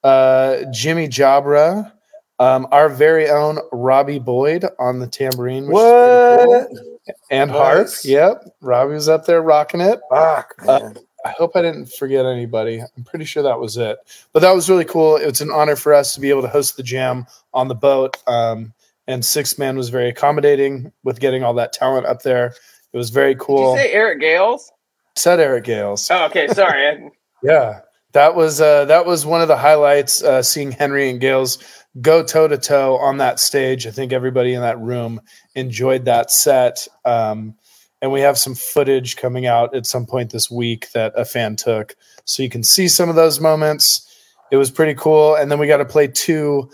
Uh, 0.03 0.63
Jimmy 0.71 1.07
Jabra, 1.07 1.91
um, 2.39 2.67
our 2.71 2.89
very 2.89 3.29
own 3.29 3.59
Robbie 3.71 4.17
Boyd 4.17 4.65
on 4.79 4.97
the 4.97 5.05
tambourine, 5.05 5.67
What? 5.67 6.67
cool. 6.67 6.97
and 7.29 7.51
harp. 7.51 7.89
Yep, 8.03 8.43
Robbie 8.59 8.93
was 8.93 9.07
up 9.07 9.27
there 9.27 9.43
rocking 9.43 9.81
it. 9.81 9.99
Fuck, 10.09 10.55
man. 10.65 10.97
I 11.23 11.29
hope 11.29 11.51
I 11.55 11.61
didn't 11.61 11.91
forget 11.91 12.25
anybody. 12.25 12.81
I'm 12.81 13.03
pretty 13.03 13.25
sure 13.25 13.43
that 13.43 13.59
was 13.59 13.77
it. 13.77 13.99
But 14.33 14.39
that 14.39 14.55
was 14.55 14.67
really 14.67 14.85
cool. 14.85 15.17
It's 15.17 15.41
an 15.41 15.51
honor 15.51 15.75
for 15.75 15.93
us 15.93 16.15
to 16.15 16.19
be 16.21 16.31
able 16.31 16.41
to 16.41 16.47
host 16.47 16.75
the 16.75 16.81
jam 16.81 17.27
on 17.53 17.67
the 17.67 17.75
boat. 17.75 18.17
Um, 18.25 18.73
and 19.05 19.21
Sixthman 19.21 19.77
was 19.77 19.89
very 19.89 20.09
accommodating 20.09 20.91
with 21.03 21.19
getting 21.19 21.43
all 21.43 21.53
that 21.53 21.73
talent 21.73 22.07
up 22.07 22.23
there. 22.23 22.55
It 22.93 22.97
was 22.97 23.09
very 23.09 23.35
cool. 23.35 23.75
Did 23.75 23.83
you 23.83 23.87
say 23.87 23.93
Eric 23.93 24.19
Gales? 24.19 24.71
Said 25.15 25.39
Eric 25.39 25.65
Gales. 25.65 26.09
Oh, 26.11 26.25
okay. 26.25 26.47
Sorry. 26.47 27.11
Yeah, 27.43 27.79
that 28.11 28.35
was 28.35 28.61
uh, 28.61 28.85
that 28.85 29.07
was 29.07 29.25
one 29.25 29.41
of 29.41 29.47
the 29.47 29.57
highlights. 29.57 30.21
Uh, 30.21 30.43
seeing 30.43 30.71
Henry 30.71 31.09
and 31.09 31.19
Gales 31.19 31.57
go 31.99 32.23
toe 32.23 32.47
to 32.47 32.55
toe 32.55 32.97
on 32.97 33.17
that 33.17 33.39
stage. 33.39 33.87
I 33.87 33.89
think 33.89 34.13
everybody 34.13 34.53
in 34.53 34.61
that 34.61 34.79
room 34.79 35.19
enjoyed 35.55 36.05
that 36.05 36.29
set. 36.29 36.87
Um, 37.03 37.55
and 37.99 38.11
we 38.11 38.21
have 38.21 38.37
some 38.37 38.53
footage 38.53 39.15
coming 39.15 39.47
out 39.47 39.75
at 39.75 39.87
some 39.87 40.05
point 40.05 40.31
this 40.31 40.51
week 40.51 40.91
that 40.91 41.13
a 41.15 41.25
fan 41.25 41.55
took, 41.55 41.95
so 42.25 42.43
you 42.43 42.49
can 42.49 42.61
see 42.61 42.87
some 42.87 43.09
of 43.09 43.15
those 43.15 43.39
moments. 43.39 44.07
It 44.51 44.57
was 44.57 44.69
pretty 44.69 44.93
cool. 44.93 45.33
And 45.33 45.49
then 45.51 45.57
we 45.57 45.65
got 45.65 45.77
to 45.77 45.85
play 45.85 46.07
two 46.07 46.69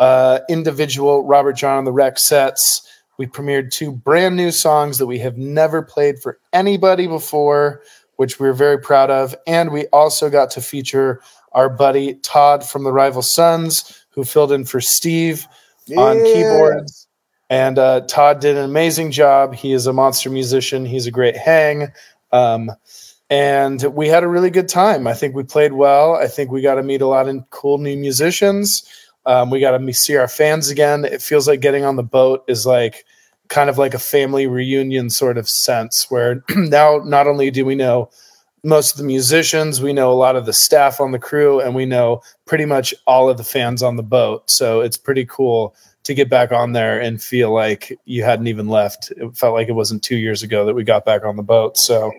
uh, 0.00 0.40
individual 0.48 1.24
Robert 1.24 1.52
Jon 1.52 1.78
on 1.78 1.84
the 1.84 1.92
Wreck 1.92 2.18
sets. 2.18 2.82
We 3.18 3.26
premiered 3.26 3.70
two 3.70 3.92
brand 3.92 4.36
new 4.36 4.50
songs 4.50 4.98
that 4.98 5.06
we 5.06 5.18
have 5.18 5.36
never 5.36 5.82
played 5.82 6.20
for 6.20 6.38
anybody 6.52 7.06
before 7.06 7.82
which 8.18 8.40
we 8.40 8.48
are 8.48 8.52
very 8.52 8.78
proud 8.78 9.10
of. 9.10 9.34
And 9.46 9.70
we 9.70 9.86
also 9.86 10.28
got 10.28 10.50
to 10.50 10.60
feature 10.60 11.22
our 11.52 11.68
buddy 11.68 12.14
Todd 12.14 12.64
from 12.64 12.82
the 12.82 12.92
Rival 12.92 13.22
Sons, 13.22 14.04
who 14.10 14.24
filled 14.24 14.50
in 14.50 14.64
for 14.64 14.80
Steve 14.80 15.46
on 15.96 16.16
keyboards. 16.24 17.06
And 17.48 17.78
uh, 17.78 18.00
Todd 18.02 18.40
did 18.40 18.56
an 18.56 18.64
amazing 18.64 19.12
job. 19.12 19.54
He 19.54 19.72
is 19.72 19.86
a 19.86 19.92
monster 19.92 20.30
musician. 20.30 20.84
He's 20.84 21.06
a 21.06 21.12
great 21.12 21.36
hang. 21.36 21.92
Um, 22.32 22.72
and 23.30 23.80
we 23.94 24.08
had 24.08 24.24
a 24.24 24.28
really 24.28 24.50
good 24.50 24.68
time. 24.68 25.06
I 25.06 25.14
think 25.14 25.36
we 25.36 25.44
played 25.44 25.74
well. 25.74 26.16
I 26.16 26.26
think 26.26 26.50
we 26.50 26.60
got 26.60 26.74
to 26.74 26.82
meet 26.82 27.00
a 27.00 27.06
lot 27.06 27.28
of 27.28 27.48
cool 27.50 27.78
new 27.78 27.96
musicians. 27.96 28.82
Um, 29.26 29.50
we 29.50 29.60
got 29.60 29.76
to 29.76 29.92
see 29.92 30.16
our 30.16 30.28
fans 30.28 30.70
again. 30.70 31.04
It 31.04 31.20
feels 31.22 31.46
like 31.46 31.60
getting 31.60 31.84
on 31.84 31.96
the 31.96 32.02
boat 32.02 32.44
is 32.48 32.66
like 32.66 33.04
kind 33.48 33.70
of 33.70 33.78
like 33.78 33.94
a 33.94 33.98
family 33.98 34.46
reunion 34.46 35.10
sort 35.10 35.38
of 35.38 35.48
sense 35.48 36.06
where 36.10 36.42
now 36.56 37.00
not 37.04 37.26
only 37.26 37.50
do 37.50 37.64
we 37.64 37.74
know 37.74 38.10
most 38.64 38.92
of 38.92 38.98
the 38.98 39.04
musicians, 39.04 39.80
we 39.80 39.92
know 39.92 40.10
a 40.10 40.14
lot 40.14 40.36
of 40.36 40.44
the 40.44 40.52
staff 40.52 41.00
on 41.00 41.12
the 41.12 41.18
crew, 41.18 41.60
and 41.60 41.74
we 41.74 41.86
know 41.86 42.20
pretty 42.44 42.64
much 42.64 42.92
all 43.06 43.28
of 43.30 43.36
the 43.36 43.44
fans 43.44 43.82
on 43.82 43.96
the 43.96 44.02
boat. 44.02 44.50
So 44.50 44.80
it's 44.80 44.96
pretty 44.96 45.24
cool 45.26 45.74
to 46.04 46.14
get 46.14 46.28
back 46.28 46.52
on 46.52 46.72
there 46.72 47.00
and 47.00 47.22
feel 47.22 47.52
like 47.52 47.96
you 48.04 48.24
hadn't 48.24 48.48
even 48.48 48.68
left. 48.68 49.12
It 49.16 49.36
felt 49.36 49.54
like 49.54 49.68
it 49.68 49.72
wasn't 49.74 50.02
two 50.02 50.16
years 50.16 50.42
ago 50.42 50.64
that 50.66 50.74
we 50.74 50.82
got 50.82 51.04
back 51.04 51.24
on 51.24 51.36
the 51.36 51.42
boat. 51.42 51.76
So 51.76 52.10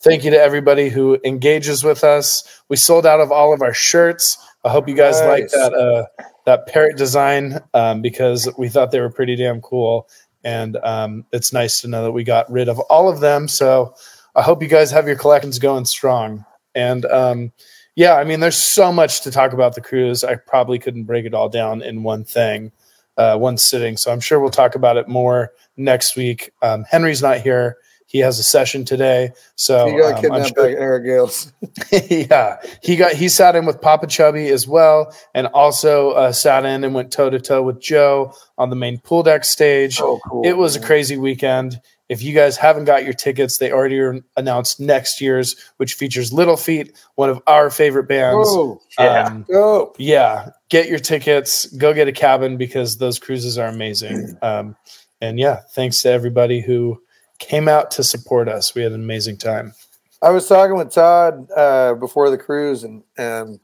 thank 0.00 0.24
you 0.24 0.30
to 0.30 0.38
everybody 0.40 0.90
who 0.90 1.18
engages 1.24 1.82
with 1.82 2.04
us. 2.04 2.44
We 2.68 2.76
sold 2.76 3.04
out 3.06 3.20
of 3.20 3.32
all 3.32 3.52
of 3.52 3.62
our 3.62 3.74
shirts. 3.74 4.38
I 4.64 4.68
hope 4.68 4.88
you 4.88 4.94
guys 4.94 5.20
Nice. 5.20 5.26
like 5.26 5.50
that 5.50 5.74
uh, 5.74 6.22
that 6.46 6.66
parrot 6.66 6.96
design 6.96 7.58
um, 7.74 8.02
because 8.02 8.48
we 8.58 8.68
thought 8.68 8.90
they 8.90 9.00
were 9.00 9.10
pretty 9.10 9.36
damn 9.36 9.60
cool, 9.60 10.08
and 10.44 10.76
um, 10.78 11.24
it's 11.32 11.52
nice 11.52 11.80
to 11.80 11.88
know 11.88 12.02
that 12.04 12.12
we 12.12 12.24
got 12.24 12.50
rid 12.50 12.68
of 12.68 12.78
all 12.80 13.08
of 13.08 13.20
them. 13.20 13.48
So 13.48 13.94
I 14.34 14.42
hope 14.42 14.62
you 14.62 14.68
guys 14.68 14.90
have 14.90 15.06
your 15.06 15.16
collections 15.16 15.58
going 15.58 15.84
strong. 15.84 16.44
And 16.74 17.04
um, 17.06 17.52
yeah, 17.96 18.14
I 18.14 18.24
mean, 18.24 18.40
there's 18.40 18.56
so 18.56 18.92
much 18.92 19.22
to 19.22 19.30
talk 19.30 19.52
about 19.52 19.74
the 19.74 19.80
cruise. 19.80 20.24
I 20.24 20.36
probably 20.36 20.78
couldn't 20.78 21.04
break 21.04 21.24
it 21.24 21.34
all 21.34 21.48
down 21.48 21.82
in 21.82 22.02
one 22.02 22.24
thing, 22.24 22.72
uh, 23.16 23.36
one 23.36 23.58
sitting. 23.58 23.96
So 23.96 24.12
I'm 24.12 24.20
sure 24.20 24.40
we'll 24.40 24.50
talk 24.50 24.74
about 24.74 24.96
it 24.96 25.08
more 25.08 25.52
next 25.76 26.16
week. 26.16 26.52
Um, 26.62 26.84
Henry's 26.84 27.22
not 27.22 27.40
here. 27.40 27.76
He 28.10 28.18
has 28.18 28.40
a 28.40 28.42
session 28.42 28.84
today. 28.84 29.30
So 29.54 29.86
He 29.86 29.96
got 29.96 30.14
um, 30.16 30.20
kidnapped 30.20 30.52
sure- 30.56 30.66
by 30.66 30.72
Eric 30.72 31.04
Gales. 31.04 31.52
yeah, 32.10 32.56
he 32.82 32.96
got 32.96 33.12
he 33.12 33.28
sat 33.28 33.54
in 33.54 33.66
with 33.66 33.80
Popa 33.80 34.08
Chubby 34.08 34.48
as 34.48 34.66
well, 34.66 35.14
and 35.32 35.46
also 35.48 36.10
uh, 36.10 36.32
sat 36.32 36.64
in 36.64 36.82
and 36.82 36.92
went 36.92 37.12
toe 37.12 37.30
to 37.30 37.38
toe 37.38 37.62
with 37.62 37.80
Joe 37.80 38.34
on 38.58 38.68
the 38.68 38.74
main 38.74 38.98
pool 38.98 39.22
deck 39.22 39.44
stage. 39.44 40.00
Oh, 40.00 40.18
cool. 40.28 40.44
It 40.44 40.56
was 40.56 40.74
a 40.74 40.80
crazy 40.80 41.16
weekend. 41.16 41.80
If 42.08 42.20
you 42.24 42.34
guys 42.34 42.56
haven't 42.56 42.86
got 42.86 43.04
your 43.04 43.12
tickets, 43.12 43.58
they 43.58 43.70
already 43.70 44.00
are 44.00 44.18
announced 44.36 44.80
next 44.80 45.20
year's, 45.20 45.54
which 45.76 45.94
features 45.94 46.32
Little 46.32 46.56
Feat, 46.56 46.92
one 47.14 47.30
of 47.30 47.40
our 47.46 47.70
favorite 47.70 48.08
bands. 48.08 48.48
Whoa. 48.48 48.80
Yeah. 48.98 49.26
Um, 49.26 49.44
Go. 49.48 49.94
yeah, 49.96 50.50
get 50.68 50.88
your 50.88 50.98
tickets. 50.98 51.66
Go 51.66 51.94
get 51.94 52.08
a 52.08 52.12
cabin 52.12 52.56
because 52.56 52.98
those 52.98 53.20
cruises 53.20 53.56
are 53.56 53.68
amazing. 53.68 54.36
Um, 54.42 54.74
and 55.20 55.38
yeah, 55.38 55.60
thanks 55.74 56.02
to 56.02 56.10
everybody 56.10 56.60
who 56.60 57.00
came 57.40 57.66
out 57.66 57.90
to 57.92 58.04
support 58.04 58.48
us. 58.48 58.74
We 58.74 58.82
had 58.82 58.92
an 58.92 59.02
amazing 59.02 59.38
time. 59.38 59.74
I 60.22 60.30
was 60.30 60.46
talking 60.46 60.76
with 60.76 60.92
Todd 60.92 61.48
uh, 61.56 61.94
before 61.94 62.30
the 62.30 62.38
cruise 62.38 62.84
and 62.84 63.02
and 63.18 63.58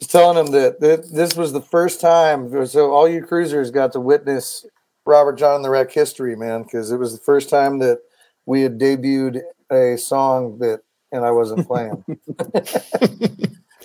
was 0.00 0.08
telling 0.08 0.44
him 0.44 0.52
that, 0.52 0.80
that 0.80 1.12
this 1.12 1.36
was 1.36 1.52
the 1.52 1.60
first 1.60 2.00
time. 2.00 2.66
So 2.66 2.90
all 2.90 3.08
you 3.08 3.22
cruisers 3.22 3.70
got 3.70 3.92
to 3.92 4.00
witness 4.00 4.66
Robert 5.06 5.38
Jon 5.38 5.56
and 5.56 5.64
the 5.64 5.70
Wreck 5.70 5.92
history, 5.92 6.34
man, 6.36 6.62
because 6.62 6.90
it 6.90 6.96
was 6.96 7.12
the 7.12 7.22
first 7.22 7.50
time 7.50 7.78
that 7.78 8.00
we 8.46 8.62
had 8.62 8.78
debuted 8.78 9.42
a 9.70 9.96
song 9.96 10.58
that, 10.58 10.80
and 11.12 11.24
I 11.24 11.30
wasn't 11.30 11.66
playing. 11.66 12.02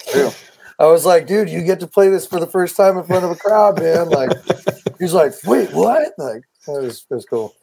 True. 0.10 0.32
I 0.77 0.88
was 0.88 1.06
like, 1.06 1.27
dude, 1.27 1.50
you 1.50 1.63
get 1.63 1.80
to 1.82 1.88
play 1.88 2.10
this 2.10 2.27
for 2.27 2.39
the 2.39 2.48
first 2.48 2.75
time 2.75 2.98
in 2.98 3.04
front 3.06 3.24
of 3.24 3.32
a 3.32 3.36
crowd, 3.36 3.80
man. 3.80 4.10
Like, 4.10 4.32
he's 5.00 5.13
like, 5.13 5.34
wait, 5.46 5.74
what? 5.74 6.13
Like, 6.18 6.44
that 6.68 6.82
was, 6.82 7.06
that 7.10 7.15
was 7.15 7.25
cool. 7.25 7.56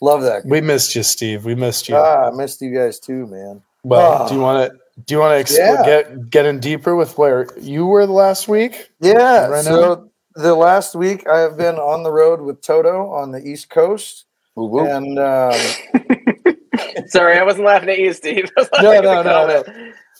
Love 0.00 0.22
that. 0.22 0.44
We 0.46 0.60
missed 0.60 0.94
you, 0.94 1.02
Steve. 1.02 1.44
We 1.44 1.54
missed 1.54 1.88
you. 1.88 1.96
Ah, 1.96 2.28
I 2.28 2.30
missed 2.30 2.60
you 2.62 2.74
guys 2.74 2.98
too, 2.98 3.26
man. 3.26 3.62
Well, 3.84 4.22
Oh. 4.24 4.28
do 4.28 4.34
you 4.34 4.40
want 4.40 4.70
to 4.72 4.78
do 5.06 5.14
you 5.14 5.20
want 5.20 5.46
to 5.46 5.54
Yeah. 5.54 5.82
get 5.84 6.30
get 6.30 6.46
in 6.46 6.58
deeper 6.60 6.94
with 6.96 7.16
where 7.18 7.46
you 7.58 7.86
were 7.86 8.06
the 8.06 8.12
last 8.12 8.48
week? 8.48 8.90
Yeah. 9.00 9.46
Right 9.48 9.64
so 9.64 10.08
the 10.34 10.54
last 10.54 10.94
week 10.94 11.28
I 11.28 11.38
have 11.40 11.56
been 11.56 11.76
on 11.76 12.02
the 12.02 12.10
road 12.12 12.40
with 12.40 12.60
Toto 12.62 13.10
on 13.10 13.30
the 13.32 13.40
East 13.46 13.68
Coast, 13.70 14.24
Woo 14.54 14.66
woo. 14.66 14.86
and 14.86 15.18
um, 15.18 15.52
Sorry, 17.06 17.38
I 17.38 17.42
wasn't 17.42 17.66
laughing 17.66 17.88
at 17.88 17.98
you, 17.98 18.12
Steve. 18.12 18.50
I 18.56 18.60
was 18.60 18.68
No, 18.82 19.00
no, 19.00 19.22
no. 19.22 19.62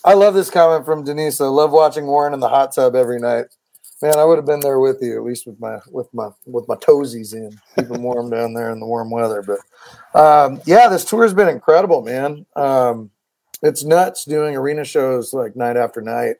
I 0.03 0.13
love 0.13 0.33
this 0.33 0.49
comment 0.49 0.83
from 0.85 1.03
Denise. 1.03 1.39
I 1.41 1.45
love 1.45 1.71
watching 1.71 2.07
Warren 2.07 2.33
in 2.33 2.39
the 2.39 2.49
hot 2.49 2.73
tub 2.73 2.95
every 2.95 3.19
night. 3.19 3.45
Man, 4.01 4.17
I 4.17 4.25
would 4.25 4.37
have 4.37 4.45
been 4.45 4.61
there 4.61 4.79
with 4.79 4.97
you 5.01 5.15
at 5.15 5.23
least 5.23 5.45
with 5.45 5.59
my 5.59 5.79
with 5.89 6.11
my 6.13 6.29
with 6.45 6.67
my 6.67 6.75
toesies 6.75 7.33
in, 7.33 7.59
keeping 7.75 8.01
warm 8.01 8.29
down 8.31 8.53
there 8.53 8.71
in 8.71 8.79
the 8.79 8.85
warm 8.85 9.11
weather. 9.11 9.43
But 9.43 10.19
um, 10.19 10.61
yeah, 10.65 10.87
this 10.87 11.05
tour 11.05 11.23
has 11.23 11.33
been 11.33 11.47
incredible, 11.47 12.01
man. 12.01 12.45
Um, 12.55 13.11
it's 13.61 13.83
nuts 13.83 14.25
doing 14.25 14.55
arena 14.55 14.83
shows 14.83 15.33
like 15.33 15.55
night 15.55 15.77
after 15.77 16.01
night. 16.01 16.37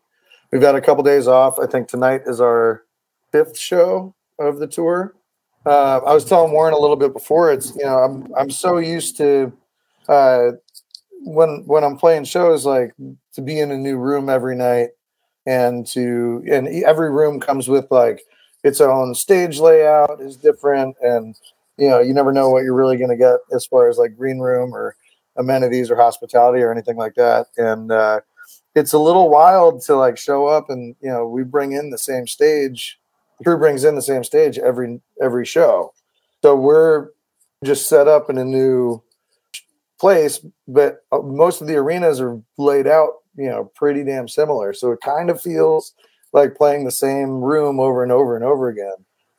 We've 0.52 0.62
had 0.62 0.76
a 0.76 0.82
couple 0.82 1.04
days 1.04 1.28
off. 1.28 1.60
I 1.60 1.68
think 1.68 1.88
tonight 1.88 2.24
is 2.26 2.42
our 2.42 2.84
fifth 3.32 3.58
show 3.58 4.16
of 4.40 4.58
the 4.58 4.68
tour. 4.68 5.14
Uh, 5.64 6.00
I 6.00 6.14
was 6.14 6.26
telling 6.26 6.52
Warren 6.52 6.74
a 6.74 6.80
little 6.80 6.96
bit 6.96 7.14
before. 7.14 7.52
It's 7.52 7.76
you 7.76 7.86
know 7.86 8.00
I'm 8.00 8.34
I'm 8.36 8.50
so 8.50 8.80
used 8.80 9.18
to 9.18 9.54
uh, 10.10 10.52
when 11.24 11.64
when 11.68 11.84
I'm 11.84 11.98
playing 11.98 12.24
shows 12.24 12.66
like 12.66 12.94
to 13.34 13.42
be 13.42 13.60
in 13.60 13.70
a 13.70 13.78
new 13.78 13.98
room 13.98 14.30
every 14.30 14.56
night 14.56 14.90
and 15.46 15.86
to 15.88 16.44
and 16.52 16.68
every 16.84 17.12
room 17.12 17.40
comes 17.40 17.68
with 17.68 17.86
like 17.92 18.22
its 18.64 18.80
own 18.80 19.16
stage 19.16 19.60
layout 19.60 20.22
is 20.22 20.36
different 20.36 20.96
and 21.02 21.36
you 21.78 21.90
know 21.90 22.00
you 22.00 22.14
never 22.14 22.32
know 22.32 22.50
what 22.50 22.64
you're 22.64 22.76
really 22.76 22.98
going 22.98 23.10
to 23.10 23.18
get 23.18 23.40
as 23.54 23.66
far 23.66 23.90
as 23.90 23.98
like 23.98 24.18
green 24.18 24.40
room 24.40 24.74
or 24.74 24.96
amenities 25.38 25.90
or 25.90 25.96
hospitality 25.96 26.62
or 26.62 26.72
anything 26.72 26.98
like 26.98 27.16
that 27.16 27.48
and 27.58 27.92
uh, 27.92 28.20
it's 28.76 28.94
a 28.94 29.00
little 29.00 29.30
wild 29.30 29.82
to 29.82 29.96
like 29.96 30.18
show 30.18 30.46
up 30.46 30.70
and 30.70 30.96
you 31.02 31.10
know 31.10 31.28
we 31.28 31.44
bring 31.44 31.72
in 31.72 31.90
the 31.90 31.98
same 31.98 32.28
stage 32.28 33.00
crew 33.44 33.58
brings 33.58 33.84
in 33.84 33.96
the 33.96 34.02
same 34.02 34.24
stage 34.24 34.58
every 34.60 35.02
every 35.22 35.46
show. 35.46 35.94
So 36.42 36.56
we're 36.56 37.10
just 37.64 37.88
set 37.88 38.08
up 38.08 38.30
in 38.30 38.38
a 38.38 38.46
new 38.46 39.02
place 40.02 40.44
but 40.68 41.06
uh, 41.14 41.20
most 41.20 41.62
of 41.62 41.68
the 41.68 41.76
arenas 41.76 42.20
are 42.20 42.42
laid 42.58 42.88
out 42.88 43.22
you 43.38 43.50
know 43.50 43.72
pretty 43.76 44.04
damn 44.04 44.28
similar. 44.28 44.74
So 44.74 44.92
it 44.92 45.00
kind 45.02 45.30
of 45.30 45.42
feels 45.42 45.94
like 46.34 46.56
playing 46.56 46.86
the 46.86 46.92
same 46.92 47.42
room 47.42 47.80
over 47.80 48.04
and 48.04 48.12
over 48.12 48.36
and 48.36 48.46
over 48.46 48.70
again. 48.70 48.94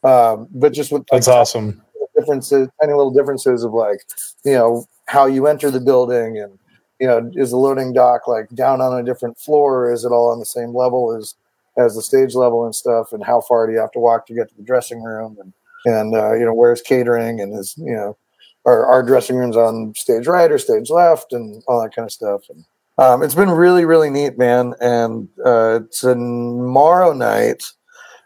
Um, 0.04 0.48
but 0.50 0.72
just 0.72 0.92
with 0.92 1.02
like, 1.02 1.08
That's 1.10 1.28
awesome. 1.28 1.82
differences 2.16 2.68
tiny 2.80 2.92
little 2.92 3.12
differences 3.12 3.64
of 3.64 3.72
like 3.72 4.00
you 4.44 4.52
know 4.52 4.86
how 5.06 5.26
you 5.26 5.46
enter 5.46 5.70
the 5.70 5.80
building 5.80 6.38
and 6.38 6.58
you 7.00 7.06
know 7.06 7.30
is 7.34 7.50
the 7.50 7.56
loading 7.56 7.92
dock 7.92 8.26
like 8.26 8.48
down 8.50 8.80
on 8.80 8.98
a 8.98 9.04
different 9.04 9.38
floor? 9.38 9.92
Is 9.92 10.04
it 10.04 10.12
all 10.12 10.30
on 10.30 10.38
the 10.38 10.46
same 10.46 10.74
level 10.74 11.16
as 11.16 11.34
as 11.78 11.94
the 11.94 12.02
stage 12.02 12.34
level 12.34 12.64
and 12.64 12.74
stuff? 12.74 13.12
And 13.12 13.24
how 13.24 13.40
far 13.40 13.66
do 13.66 13.72
you 13.72 13.78
have 13.78 13.92
to 13.92 13.98
walk 13.98 14.26
to 14.26 14.34
get 14.34 14.48
to 14.48 14.56
the 14.56 14.62
dressing 14.62 15.02
room? 15.02 15.36
And 15.40 15.52
and 15.84 16.14
uh, 16.14 16.32
you 16.34 16.44
know 16.44 16.54
where's 16.54 16.82
catering? 16.82 17.40
And 17.40 17.58
is 17.58 17.74
you 17.76 17.94
know 17.94 18.16
our, 18.64 18.86
our 18.86 19.02
dressing 19.02 19.36
rooms 19.36 19.56
on 19.56 19.94
stage 19.96 20.26
right 20.26 20.50
or 20.50 20.58
stage 20.58 20.90
left 20.90 21.32
and 21.32 21.62
all 21.66 21.82
that 21.82 21.94
kind 21.94 22.06
of 22.06 22.12
stuff. 22.12 22.42
And 22.48 22.64
um, 22.98 23.22
it's 23.22 23.34
been 23.34 23.50
really 23.50 23.84
really 23.84 24.10
neat 24.10 24.38
man. 24.38 24.74
And 24.80 25.28
uh, 25.44 25.80
tomorrow 25.90 27.12
night 27.12 27.64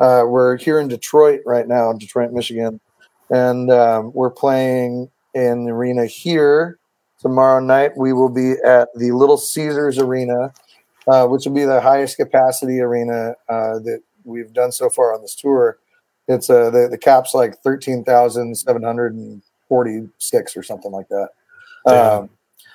uh, 0.01 0.25
we're 0.27 0.57
here 0.57 0.79
in 0.79 0.89
detroit 0.89 1.41
right 1.47 1.67
now 1.67 1.93
detroit 1.93 2.33
michigan. 2.33 2.81
And 3.31 3.71
um, 3.71 4.13
we're 4.15 4.31
playing 4.31 5.11
in 5.35 5.65
the 5.65 5.73
arena 5.73 6.07
here. 6.07 6.79
Tomorrow 7.19 7.61
night 7.61 7.93
we 7.97 8.13
will 8.13 8.29
be 8.29 8.53
at 8.65 8.89
the 8.95 9.13
little 9.13 9.37
caesars 9.37 9.99
arena 9.99 10.53
uh, 11.07 11.27
which 11.27 11.47
will 11.47 11.55
be 11.55 11.65
the 11.65 11.81
highest 11.81 12.17
capacity 12.17 12.81
arena 12.81 13.35
uh, 13.49 13.79
that 13.79 14.03
we've 14.25 14.53
done 14.53 14.73
so 14.73 14.91
far 14.91 15.15
on 15.15 15.23
this 15.23 15.35
tour. 15.35 15.79
It's 16.29 16.51
uh, 16.51 16.71
the, 16.71 16.89
the 16.91 16.99
cap's 16.99 17.35
like 17.35 17.63
13746 19.69 20.57
or 20.57 20.63
something 20.63 20.93
like 20.93 21.09
that. 21.09 21.29
Um, 21.87 22.31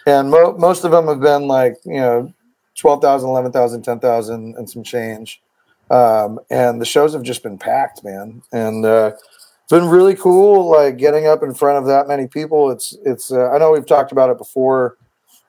and 0.06 0.32
mo- 0.32 0.56
most 0.58 0.84
of 0.84 0.92
them 0.92 1.08
have 1.08 1.20
been 1.20 1.48
like 1.48 1.76
you 1.86 2.00
know 2.00 2.34
12000 2.76 3.30
11000 3.30 3.84
10000 3.84 4.56
and 4.58 4.70
some 4.70 4.84
change. 4.84 5.42
Um, 5.90 6.40
and 6.50 6.80
the 6.80 6.86
shows 6.86 7.14
have 7.14 7.24
just 7.24 7.44
been 7.44 7.58
packed 7.58 8.04
man. 8.04 8.42
And 8.52 8.86
uh, 8.86 9.12
it's 9.16 9.70
been 9.70 9.90
really 9.90 10.16
cool 10.16 10.70
like 10.70 10.98
getting 10.98 11.28
up 11.28 11.44
in 11.44 11.54
front 11.54 11.78
of 11.78 11.86
that 11.86 12.08
many 12.08 12.28
people. 12.28 12.72
It's 12.72 12.96
it's 13.06 13.32
uh, 13.32 13.50
i 13.52 13.58
know 13.58 13.72
we've 13.72 13.86
talked 13.86 14.12
about 14.12 14.30
it 14.30 14.38
before 14.38 14.98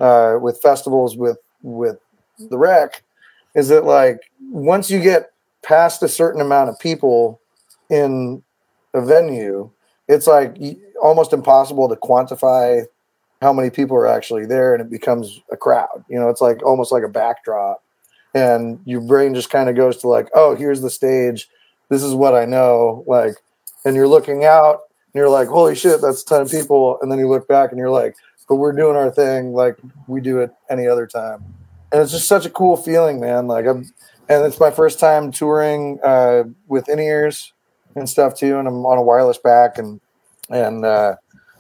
uh, 0.00 0.36
with 0.40 0.60
festivals 0.60 1.16
with 1.16 1.38
with 1.62 1.98
the 2.38 2.58
rec 2.58 3.02
is 3.54 3.68
that 3.68 3.84
like 3.84 4.30
once 4.50 4.90
you 4.90 5.00
get 5.00 5.32
past 5.62 6.02
a 6.02 6.08
certain 6.08 6.40
amount 6.40 6.70
of 6.70 6.78
people 6.78 7.40
in 7.90 8.42
a 8.94 9.04
venue 9.04 9.70
it's 10.08 10.26
like 10.26 10.56
almost 11.00 11.32
impossible 11.32 11.88
to 11.88 11.96
quantify 11.96 12.84
how 13.40 13.52
many 13.52 13.70
people 13.70 13.96
are 13.96 14.06
actually 14.06 14.46
there 14.46 14.74
and 14.74 14.80
it 14.80 14.90
becomes 14.90 15.40
a 15.50 15.56
crowd. 15.56 16.04
You 16.08 16.18
know 16.18 16.28
it's 16.28 16.40
like 16.40 16.62
almost 16.62 16.92
like 16.92 17.02
a 17.02 17.08
backdrop. 17.08 17.82
And 18.34 18.80
your 18.86 19.02
brain 19.02 19.34
just 19.34 19.50
kind 19.50 19.68
of 19.68 19.76
goes 19.76 19.98
to 19.98 20.08
like 20.08 20.28
oh 20.34 20.54
here's 20.54 20.80
the 20.80 20.90
stage. 20.90 21.48
This 21.88 22.02
is 22.02 22.14
what 22.14 22.34
i 22.34 22.44
know. 22.44 23.04
Like 23.06 23.34
and 23.84 23.96
you're 23.96 24.08
looking 24.08 24.44
out 24.44 24.80
and 25.12 25.20
you're 25.20 25.28
like 25.28 25.48
holy 25.48 25.74
shit 25.74 26.00
that's 26.00 26.22
a 26.22 26.26
ton 26.26 26.42
of 26.42 26.50
people. 26.50 26.98
And 27.02 27.10
then 27.10 27.18
you 27.18 27.28
look 27.28 27.48
back 27.48 27.70
and 27.70 27.78
you're 27.78 27.90
like 27.90 28.14
but 28.48 28.56
we're 28.56 28.72
doing 28.72 28.96
our 28.96 29.10
thing 29.10 29.52
like 29.52 29.78
we 30.06 30.20
do 30.20 30.38
it 30.40 30.52
any 30.68 30.86
other 30.86 31.06
time. 31.06 31.44
And 31.90 32.00
it's 32.00 32.12
just 32.12 32.26
such 32.26 32.46
a 32.46 32.50
cool 32.50 32.76
feeling, 32.76 33.20
man. 33.20 33.46
Like 33.46 33.66
I'm, 33.66 33.92
and 34.28 34.44
it's 34.44 34.60
my 34.60 34.70
first 34.70 34.98
time 34.98 35.30
touring 35.30 35.98
uh, 36.02 36.44
with 36.66 36.88
in 36.88 36.98
ears 36.98 37.52
and 37.94 38.08
stuff 38.08 38.34
too, 38.34 38.58
and 38.58 38.66
I'm 38.68 38.84
on 38.86 38.98
a 38.98 39.02
wireless 39.02 39.38
back, 39.38 39.78
and 39.78 40.00
and 40.50 40.84
uh, 40.84 41.16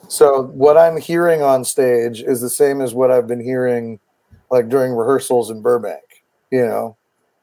so 0.08 0.44
what 0.44 0.76
I'm 0.76 0.98
hearing 0.98 1.42
on 1.42 1.64
stage 1.64 2.22
is 2.22 2.40
the 2.40 2.50
same 2.50 2.80
as 2.80 2.94
what 2.94 3.10
I've 3.10 3.26
been 3.26 3.42
hearing 3.42 3.98
like 4.50 4.68
during 4.68 4.92
rehearsals 4.92 5.50
in 5.50 5.62
Burbank, 5.62 6.24
you 6.50 6.64
know, 6.64 6.96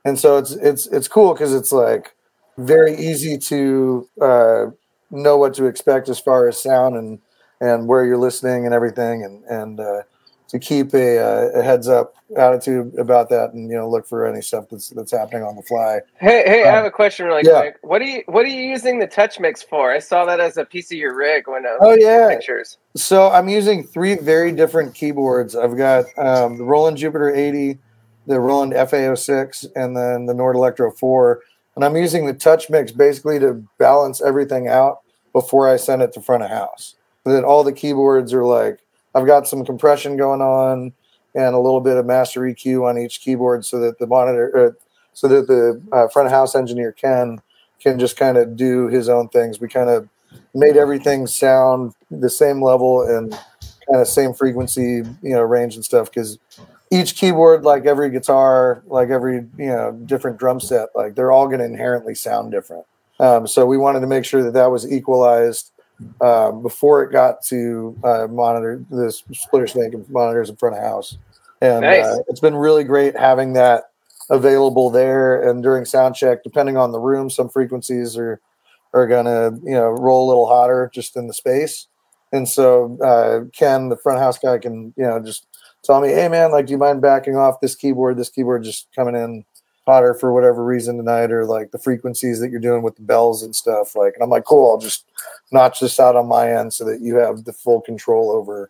and 0.05 0.19
so 0.19 0.37
it's 0.37 0.51
it's 0.51 0.87
it's 0.87 1.07
cool 1.07 1.33
because 1.33 1.53
it's 1.53 1.71
like 1.71 2.15
very 2.57 2.95
easy 2.95 3.37
to 3.37 4.07
uh, 4.21 4.65
know 5.11 5.37
what 5.37 5.53
to 5.55 5.65
expect 5.65 6.09
as 6.09 6.19
far 6.19 6.47
as 6.47 6.61
sound 6.61 6.95
and 6.95 7.19
and 7.61 7.87
where 7.87 8.05
you're 8.05 8.17
listening 8.17 8.65
and 8.65 8.73
everything, 8.73 9.23
and 9.23 9.43
and 9.45 9.79
uh, 9.79 10.01
to 10.49 10.59
keep 10.59 10.93
a, 10.93 11.17
uh, 11.19 11.59
a 11.59 11.63
heads 11.63 11.87
up 11.87 12.15
attitude 12.37 12.93
about 12.97 13.29
that, 13.29 13.53
and 13.53 13.69
you 13.69 13.75
know 13.77 13.89
look 13.89 14.05
for 14.07 14.25
any 14.25 14.41
stuff 14.41 14.65
that's 14.69 14.89
that's 14.89 15.11
happening 15.11 15.43
on 15.43 15.55
the 15.55 15.61
fly. 15.63 15.99
Hey, 16.19 16.43
hey, 16.45 16.63
I 16.65 16.69
Um, 16.69 16.75
have 16.75 16.85
a 16.85 16.91
question 16.91 17.25
really 17.25 17.43
yeah. 17.45 17.59
quick. 17.61 17.77
What 17.81 18.01
are 18.01 18.05
you 18.05 18.23
what 18.27 18.45
are 18.45 18.49
you 18.49 18.61
using 18.61 18.99
the 18.99 19.07
touch 19.07 19.39
mix 19.39 19.61
for? 19.63 19.91
I 19.91 19.99
saw 19.99 20.25
that 20.25 20.39
as 20.39 20.57
a 20.57 20.65
piece 20.65 20.91
of 20.91 20.97
your 20.97 21.15
rig 21.15 21.47
when 21.47 21.65
I 21.65 21.71
was 21.71 21.79
Oh, 21.81 21.95
yeah. 21.95 22.29
pictures. 22.29 22.77
So 22.95 23.29
I'm 23.29 23.47
using 23.47 23.83
three 23.83 24.15
very 24.15 24.51
different 24.51 24.93
keyboards. 24.95 25.55
I've 25.55 25.77
got 25.77 26.05
um, 26.17 26.57
the 26.57 26.63
Roland 26.63 26.97
Jupiter 26.97 27.33
80, 27.33 27.77
the 28.27 28.39
Roland 28.39 28.73
FA06, 28.73 29.67
and 29.75 29.95
then 29.95 30.25
the 30.25 30.33
Nord 30.33 30.55
Electro 30.55 30.91
4. 30.91 31.41
And 31.75 31.85
I'm 31.85 31.95
using 31.95 32.25
the 32.25 32.33
touch 32.33 32.69
mix 32.69 32.91
basically 32.91 33.39
to 33.39 33.63
balance 33.77 34.21
everything 34.21 34.67
out 34.67 34.99
before 35.31 35.69
I 35.69 35.77
send 35.77 36.01
it 36.01 36.11
to 36.13 36.21
front 36.21 36.43
of 36.43 36.49
house. 36.49 36.95
So 37.23 37.31
that 37.33 37.43
all 37.43 37.63
the 37.63 37.71
keyboards 37.71 38.33
are 38.33 38.43
like, 38.43 38.79
I've 39.15 39.25
got 39.25 39.47
some 39.47 39.65
compression 39.65 40.17
going 40.17 40.41
on 40.41 40.93
and 41.35 41.55
a 41.55 41.59
little 41.59 41.81
bit 41.81 41.97
of 41.97 42.05
master 42.05 42.41
EQ 42.41 42.89
on 42.89 42.97
each 42.97 43.21
keyboard 43.21 43.65
so 43.65 43.79
that 43.79 43.99
the 43.99 44.07
monitor, 44.07 44.57
uh, 44.57 44.71
so 45.13 45.27
that 45.27 45.47
the 45.47 45.81
uh, 45.91 46.07
front 46.07 46.29
house 46.29 46.55
engineer 46.55 46.91
can 46.91 47.41
can 47.79 47.97
just 47.97 48.17
kind 48.17 48.37
of 48.37 48.55
do 48.55 48.87
his 48.87 49.07
own 49.07 49.29
things. 49.29 49.59
We 49.59 49.69
kind 49.69 49.89
of 49.89 50.09
made 50.53 50.75
everything 50.75 51.27
sound 51.27 51.93
the 52.11 52.29
same 52.29 52.61
level 52.61 53.01
and 53.01 53.31
kind 53.31 54.01
of 54.01 54.07
same 54.07 54.33
frequency, 54.33 55.03
you 55.21 55.33
know, 55.33 55.41
range 55.41 55.75
and 55.75 55.85
stuff. 55.85 56.11
Because 56.11 56.37
each 56.91 57.15
keyboard, 57.15 57.63
like 57.63 57.85
every 57.85 58.09
guitar, 58.09 58.83
like 58.87 59.09
every 59.09 59.47
you 59.57 59.67
know 59.67 59.91
different 60.05 60.37
drum 60.37 60.59
set, 60.59 60.89
like 60.95 61.15
they're 61.15 61.31
all 61.31 61.47
going 61.47 61.59
to 61.59 61.65
inherently 61.65 62.15
sound 62.15 62.51
different. 62.51 62.85
Um, 63.19 63.47
so 63.47 63.65
we 63.65 63.77
wanted 63.77 63.99
to 64.01 64.07
make 64.07 64.25
sure 64.25 64.43
that 64.43 64.53
that 64.53 64.71
was 64.71 64.89
equalized 64.91 65.71
um, 66.21 66.61
before 66.61 67.03
it 67.03 67.11
got 67.11 67.43
to 67.45 67.97
uh, 68.03 68.27
monitor 68.29 68.83
the 68.89 69.11
splitter 69.33 69.67
snake 69.67 69.93
monitors 70.09 70.49
in 70.49 70.55
front 70.55 70.75
of 70.75 70.83
house. 70.83 71.17
And 71.61 71.83
Nice. 71.83 72.05
uh, 72.05 72.17
it's 72.27 72.39
been 72.39 72.55
really 72.55 72.83
great 72.83 73.17
having 73.17 73.53
that 73.53 73.85
available 74.29 74.89
there. 74.89 75.47
And 75.47 75.63
during 75.63 75.85
sound 75.85 76.15
check, 76.15 76.43
depending 76.43 76.77
on 76.77 76.91
the 76.91 76.99
room, 76.99 77.29
some 77.29 77.49
frequencies 77.49 78.17
are 78.17 78.39
are 78.93 79.07
gonna 79.07 79.51
you 79.63 79.73
know 79.73 79.89
roll 79.89 80.25
a 80.25 80.29
little 80.29 80.47
hotter 80.47 80.89
just 80.93 81.15
in 81.15 81.27
the 81.27 81.33
space. 81.33 81.87
And 82.31 82.47
so 82.47 82.97
uh, 83.03 83.49
Ken, 83.57 83.89
the 83.89 83.97
front 83.97 84.19
house 84.19 84.37
guy, 84.37 84.57
can 84.57 84.93
you 84.95 85.03
know 85.03 85.19
just 85.19 85.45
tell 85.83 86.01
me, 86.01 86.09
hey 86.09 86.27
man, 86.27 86.51
like, 86.51 86.67
do 86.67 86.71
you 86.71 86.77
mind 86.77 87.01
backing 87.01 87.35
off 87.35 87.61
this 87.61 87.75
keyboard? 87.75 88.17
This 88.17 88.29
keyboard 88.29 88.63
just 88.63 88.87
coming 88.95 89.15
in 89.15 89.45
hotter 89.89 90.13
for 90.13 90.33
whatever 90.33 90.63
reason 90.63 90.97
tonight, 90.97 91.31
or 91.31 91.45
like 91.45 91.71
the 91.71 91.79
frequencies 91.79 92.39
that 92.39 92.51
you're 92.51 92.59
doing 92.59 92.83
with 92.83 92.95
the 92.95 93.01
bells 93.01 93.43
and 93.43 93.55
stuff. 93.55 93.95
Like, 93.95 94.13
and 94.13 94.23
I'm 94.23 94.29
like, 94.29 94.45
cool, 94.45 94.71
I'll 94.71 94.77
just 94.77 95.05
notch 95.51 95.79
this 95.79 95.99
out 95.99 96.15
on 96.15 96.27
my 96.27 96.51
end 96.51 96.73
so 96.73 96.85
that 96.85 97.01
you 97.01 97.15
have 97.15 97.45
the 97.45 97.53
full 97.53 97.81
control 97.81 98.31
over 98.31 98.69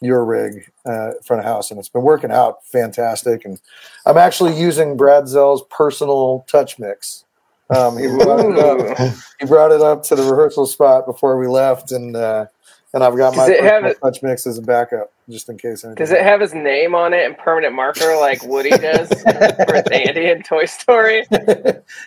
your 0.00 0.24
rig 0.24 0.70
uh, 0.86 1.12
front 1.24 1.40
of 1.40 1.44
house, 1.44 1.70
and 1.70 1.78
it's 1.78 1.88
been 1.88 2.02
working 2.02 2.30
out 2.30 2.64
fantastic. 2.64 3.44
And 3.44 3.60
I'm 4.06 4.16
actually 4.16 4.58
using 4.58 4.96
Brad 4.96 5.28
Zell's 5.28 5.62
personal 5.70 6.44
touch 6.48 6.78
mix. 6.78 7.24
Um, 7.68 7.98
he 7.98 8.06
brought 8.06 8.40
it 8.40 8.58
up. 8.58 9.14
He 9.38 9.46
brought 9.46 9.72
it 9.72 9.80
up 9.80 10.02
to 10.04 10.16
the 10.16 10.22
rehearsal 10.22 10.66
spot 10.66 11.06
before 11.06 11.38
we 11.38 11.46
left, 11.46 11.92
and 11.92 12.16
uh, 12.16 12.46
and 12.92 13.04
I've 13.04 13.16
got 13.16 13.36
my 13.36 13.46
Does 13.48 13.56
it 13.58 13.64
have 13.64 14.00
touch 14.00 14.22
mix 14.22 14.46
as 14.46 14.58
a 14.58 14.62
backup 14.62 15.12
just 15.28 15.48
in 15.48 15.56
case. 15.58 15.84
anything 15.84 15.94
Does 16.04 16.10
it 16.10 16.22
have 16.22 16.40
his 16.40 16.52
name 16.54 16.94
on 16.94 17.12
it 17.14 17.24
and 17.24 17.38
permanent 17.38 17.74
marker 17.74 18.16
like 18.16 18.42
Woody 18.44 18.70
does 18.70 19.08
for 19.22 19.92
Andy 19.92 20.26
in 20.30 20.42
Toy 20.42 20.64
Story? 20.64 21.24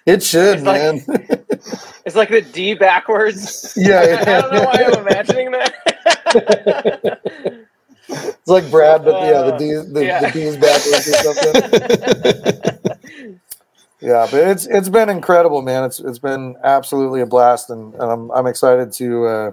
it 0.06 0.22
should, 0.24 0.56
It's 0.58 0.64
man. 0.64 1.02
like- 1.08 1.40
It's 2.06 2.16
like 2.18 2.28
the 2.30 2.42
D 2.42 2.74
backwards. 2.74 3.74
yeah, 3.78 4.18
I 4.20 4.26
don't 4.26 4.54
know 4.54 4.64
why 4.66 4.84
I'm 4.84 5.08
imagining 5.08 5.52
that. 5.52 7.20
it's 8.10 8.48
like 8.48 8.70
Brad, 8.70 9.06
but 9.06 9.22
yeah, 9.24 9.42
the 9.44 9.54
Uh, 9.54 9.58
D, 9.58 9.74
the, 9.94 10.06
yeah. 10.06 10.20
the 10.20 10.32
D's 10.32 10.58
backwards 10.58 11.08
or 11.08 11.34
something. 11.34 13.30
yeah, 14.02 14.28
but 14.30 14.48
it's 14.50 14.66
it's 14.68 14.90
been 14.90 15.08
incredible, 15.10 15.62
man. 15.62 15.86
It's 15.86 16.02
it's 16.02 16.20
been 16.20 16.56
absolutely 16.64 17.22
a 17.22 17.26
blast, 17.26 17.70
and, 17.70 17.94
and 17.94 18.04
I'm 18.04 18.30
I'm 18.32 18.48
excited 18.48 18.92
to 18.94 19.26
uh, 19.26 19.52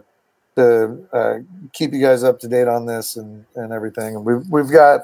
to 0.61 1.07
uh, 1.13 1.39
keep 1.73 1.93
you 1.93 2.01
guys 2.01 2.23
up 2.23 2.39
to 2.41 2.49
date 2.49 2.69
on 2.69 2.87
this 2.87 3.17
and 3.17 3.45
and 3.57 3.73
everything. 3.73 4.17
And 4.17 4.25
we've 4.25 4.47
we've 4.51 4.71
got 4.71 5.03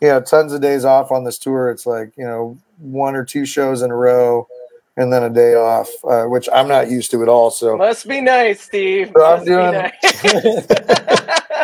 you 0.00 0.08
know 0.08 0.20
tons 0.20 0.52
of 0.52 0.60
days 0.60 0.84
off 0.84 1.10
on 1.10 1.24
this 1.24 1.38
tour. 1.38 1.70
It's 1.70 1.86
like 1.86 2.12
you 2.16 2.24
know 2.24 2.58
one 2.78 3.14
or 3.14 3.24
two 3.24 3.44
shows 3.44 3.82
in 3.82 3.90
a 3.90 3.96
row, 3.96 4.46
and 4.96 5.12
then 5.12 5.22
a 5.22 5.30
day 5.30 5.54
off, 5.54 5.88
uh, 6.04 6.24
which 6.24 6.48
I'm 6.52 6.68
not 6.68 6.90
used 6.90 7.10
to 7.12 7.22
at 7.22 7.28
all. 7.28 7.50
So 7.50 7.76
Must 7.76 8.08
be 8.08 8.20
nice, 8.20 8.62
Steve. 8.62 9.12
So 9.16 9.24
I'm 9.24 9.44
doing. 9.44 9.72
Nice. 9.72 10.66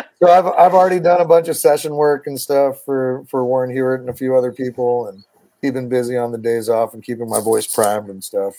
so 0.19 0.29
I've 0.29 0.47
I've 0.47 0.73
already 0.73 0.99
done 0.99 1.21
a 1.21 1.25
bunch 1.25 1.47
of 1.47 1.57
session 1.57 1.95
work 1.95 2.27
and 2.27 2.39
stuff 2.39 2.83
for 2.83 3.25
for 3.29 3.45
Warren 3.45 3.71
Hewitt 3.71 4.01
and 4.01 4.09
a 4.09 4.13
few 4.13 4.35
other 4.35 4.51
people, 4.51 5.07
and 5.07 5.23
keeping 5.61 5.89
busy 5.89 6.17
on 6.17 6.31
the 6.31 6.37
days 6.37 6.69
off 6.69 6.93
and 6.93 7.03
keeping 7.03 7.29
my 7.29 7.41
voice 7.41 7.67
primed 7.67 8.09
and 8.09 8.23
stuff. 8.23 8.55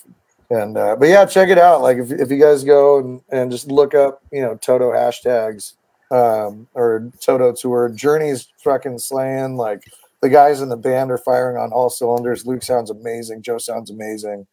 And 0.51 0.79
uh, 0.79 0.97
but 0.97 1.09
yeah, 1.09 1.27
check 1.27 1.51
it 1.51 1.59
out. 1.59 1.83
Like 1.83 1.99
if 1.99 2.11
if 2.11 2.31
you 2.31 2.39
guys 2.39 2.65
go 2.65 2.99
and, 2.99 3.21
and 3.31 3.51
just 3.51 3.69
look 3.69 3.95
up, 3.95 4.23
you 4.33 4.41
know, 4.41 4.57
Toto 4.57 4.91
hashtags 4.93 5.75
um, 6.11 6.69
or 6.75 7.11
Toto 7.21 7.53
tour, 7.53 7.91
Journey's 7.91 8.49
fucking 8.65 8.99
slaying. 8.99 9.57
Like 9.57 9.85
the 10.23 10.31
guys 10.31 10.63
in 10.63 10.71
the 10.71 10.77
band 10.77 11.11
are 11.11 11.19
firing 11.19 11.59
on 11.59 11.73
all 11.73 11.91
cylinders. 11.91 12.47
Luke 12.47 12.63
sounds 12.63 12.91
amazing. 12.91 13.43
Joe 13.43 13.59
sounds 13.59 13.91
amazing. 13.91 14.47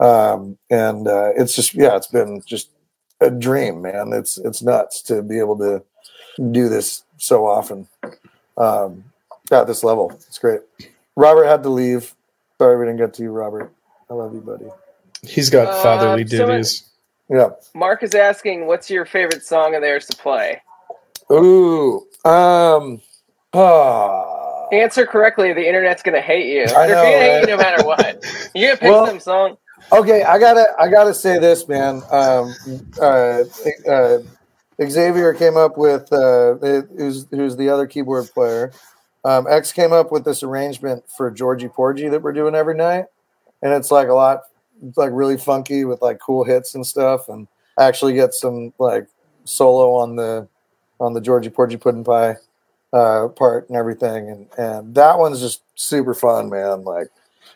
Um, 0.00 0.56
and 0.70 1.06
uh, 1.06 1.32
it's 1.36 1.54
just 1.54 1.74
yeah, 1.74 1.96
it's 1.96 2.06
been 2.06 2.42
just 2.46 2.70
a 3.20 3.30
dream, 3.30 3.82
man. 3.82 4.12
It's 4.12 4.38
it's 4.38 4.62
nuts 4.62 5.02
to 5.02 5.22
be 5.22 5.38
able 5.38 5.58
to 5.58 5.82
do 6.50 6.70
this 6.70 7.04
so 7.18 7.46
often 7.46 7.86
um, 8.56 9.04
at 9.50 9.66
this 9.66 9.84
level. 9.84 10.10
It's 10.12 10.38
great. 10.38 10.60
Robert 11.14 11.44
had 11.44 11.62
to 11.64 11.68
leave. 11.68 12.14
Sorry 12.58 12.78
we 12.78 12.86
didn't 12.86 12.98
get 12.98 13.12
to 13.14 13.22
you, 13.22 13.30
Robert. 13.30 13.70
I 14.08 14.14
love 14.14 14.34
you, 14.34 14.40
buddy. 14.40 14.66
He's 15.22 15.50
got 15.50 15.68
Uh, 15.68 15.82
fatherly 15.82 16.26
someone- 16.26 16.48
duties. 16.56 16.84
Yeah. 17.28 17.50
Mark 17.74 18.02
is 18.02 18.14
asking, 18.14 18.66
"What's 18.66 18.90
your 18.90 19.06
favorite 19.06 19.44
song 19.44 19.74
of 19.74 19.80
theirs 19.80 20.06
to 20.06 20.16
play?" 20.16 20.60
Ooh. 21.30 22.06
Um. 22.24 23.00
Ah. 23.54 24.66
Answer 24.72 25.06
correctly. 25.06 25.52
The 25.52 25.66
internet's 25.66 26.02
gonna 26.02 26.20
hate 26.20 26.46
you. 26.46 26.62
I 26.64 26.86
They're 26.86 26.88
know, 26.88 26.94
gonna 27.02 27.18
hate 27.18 27.40
you 27.42 27.46
no 27.46 27.56
matter 27.56 27.84
what. 27.86 28.24
You 28.54 28.66
gonna 28.68 28.76
pick 28.78 28.90
Well- 28.90 29.06
some 29.06 29.20
song. 29.20 29.56
Okay, 29.92 30.22
I 30.22 30.38
gotta 30.38 30.66
I 30.78 30.88
gotta 30.88 31.12
say 31.14 31.38
this, 31.38 31.66
man. 31.68 32.02
Um, 32.10 32.54
uh, 33.00 33.42
uh, 33.88 34.18
Xavier 34.82 35.34
came 35.34 35.56
up 35.56 35.76
with 35.76 36.12
uh, 36.12 36.54
who's 36.54 37.26
who's 37.30 37.56
the 37.56 37.68
other 37.68 37.86
keyboard 37.86 38.30
player. 38.32 38.72
Um, 39.24 39.46
X 39.48 39.72
came 39.72 39.92
up 39.92 40.10
with 40.12 40.24
this 40.24 40.42
arrangement 40.42 41.04
for 41.16 41.30
Georgy 41.30 41.68
Porgy 41.68 42.08
that 42.08 42.22
we're 42.22 42.32
doing 42.32 42.54
every 42.54 42.74
night, 42.74 43.06
and 43.62 43.72
it's 43.72 43.90
like 43.90 44.08
a 44.08 44.14
lot, 44.14 44.42
it's 44.86 44.98
like 44.98 45.10
really 45.12 45.36
funky 45.36 45.84
with 45.84 46.02
like 46.02 46.18
cool 46.18 46.44
hits 46.44 46.74
and 46.74 46.86
stuff, 46.86 47.28
and 47.28 47.46
I 47.78 47.84
actually 47.84 48.14
get 48.14 48.34
some 48.34 48.72
like 48.78 49.06
solo 49.44 49.94
on 49.94 50.16
the 50.16 50.48
on 51.00 51.14
the 51.14 51.20
Georgie 51.20 51.50
Porgy 51.50 51.76
Pudding 51.76 52.04
Pie 52.04 52.36
uh, 52.92 53.28
part 53.28 53.68
and 53.68 53.76
everything, 53.76 54.30
and 54.30 54.46
and 54.58 54.94
that 54.94 55.18
one's 55.18 55.40
just 55.40 55.62
super 55.74 56.14
fun, 56.14 56.50
man. 56.50 56.84
Like 56.84 57.08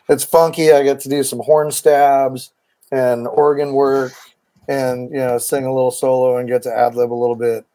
it's 0.09 0.23
funky. 0.23 0.71
I 0.71 0.83
get 0.83 0.99
to 1.01 1.09
do 1.09 1.23
some 1.23 1.39
horn 1.39 1.71
stabs 1.71 2.51
and 2.91 3.27
organ 3.27 3.73
work, 3.73 4.13
and 4.67 5.11
you 5.11 5.17
know, 5.17 5.37
sing 5.37 5.65
a 5.65 5.73
little 5.73 5.91
solo 5.91 6.37
and 6.37 6.49
get 6.49 6.63
to 6.63 6.75
ad 6.75 6.95
lib 6.95 7.11
a 7.11 7.13
little 7.13 7.35
bit. 7.35 7.65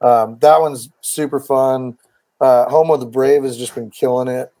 Um, 0.00 0.38
that 0.40 0.60
one's 0.60 0.90
super 1.00 1.38
fun. 1.38 1.96
Uh, 2.40 2.68
Home 2.68 2.90
of 2.90 3.00
the 3.00 3.06
Brave 3.06 3.44
has 3.44 3.56
just 3.56 3.74
been 3.74 3.90
killing 3.90 4.28
it. 4.28 4.52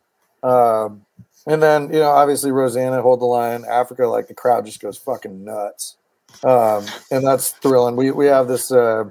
Um, 0.44 1.04
and 1.46 1.62
then 1.62 1.84
you 1.92 2.00
know, 2.00 2.10
obviously 2.10 2.50
Rosanna, 2.50 3.02
Hold 3.02 3.20
the 3.20 3.26
Line, 3.26 3.64
Africa, 3.68 4.06
like 4.06 4.28
the 4.28 4.34
crowd 4.34 4.66
just 4.66 4.80
goes 4.80 4.98
fucking 4.98 5.44
nuts, 5.44 5.96
um, 6.44 6.84
and 7.10 7.26
that's 7.26 7.52
thrilling. 7.52 7.96
We 7.96 8.10
we 8.10 8.26
have 8.26 8.48
this 8.48 8.70
uh, 8.70 9.04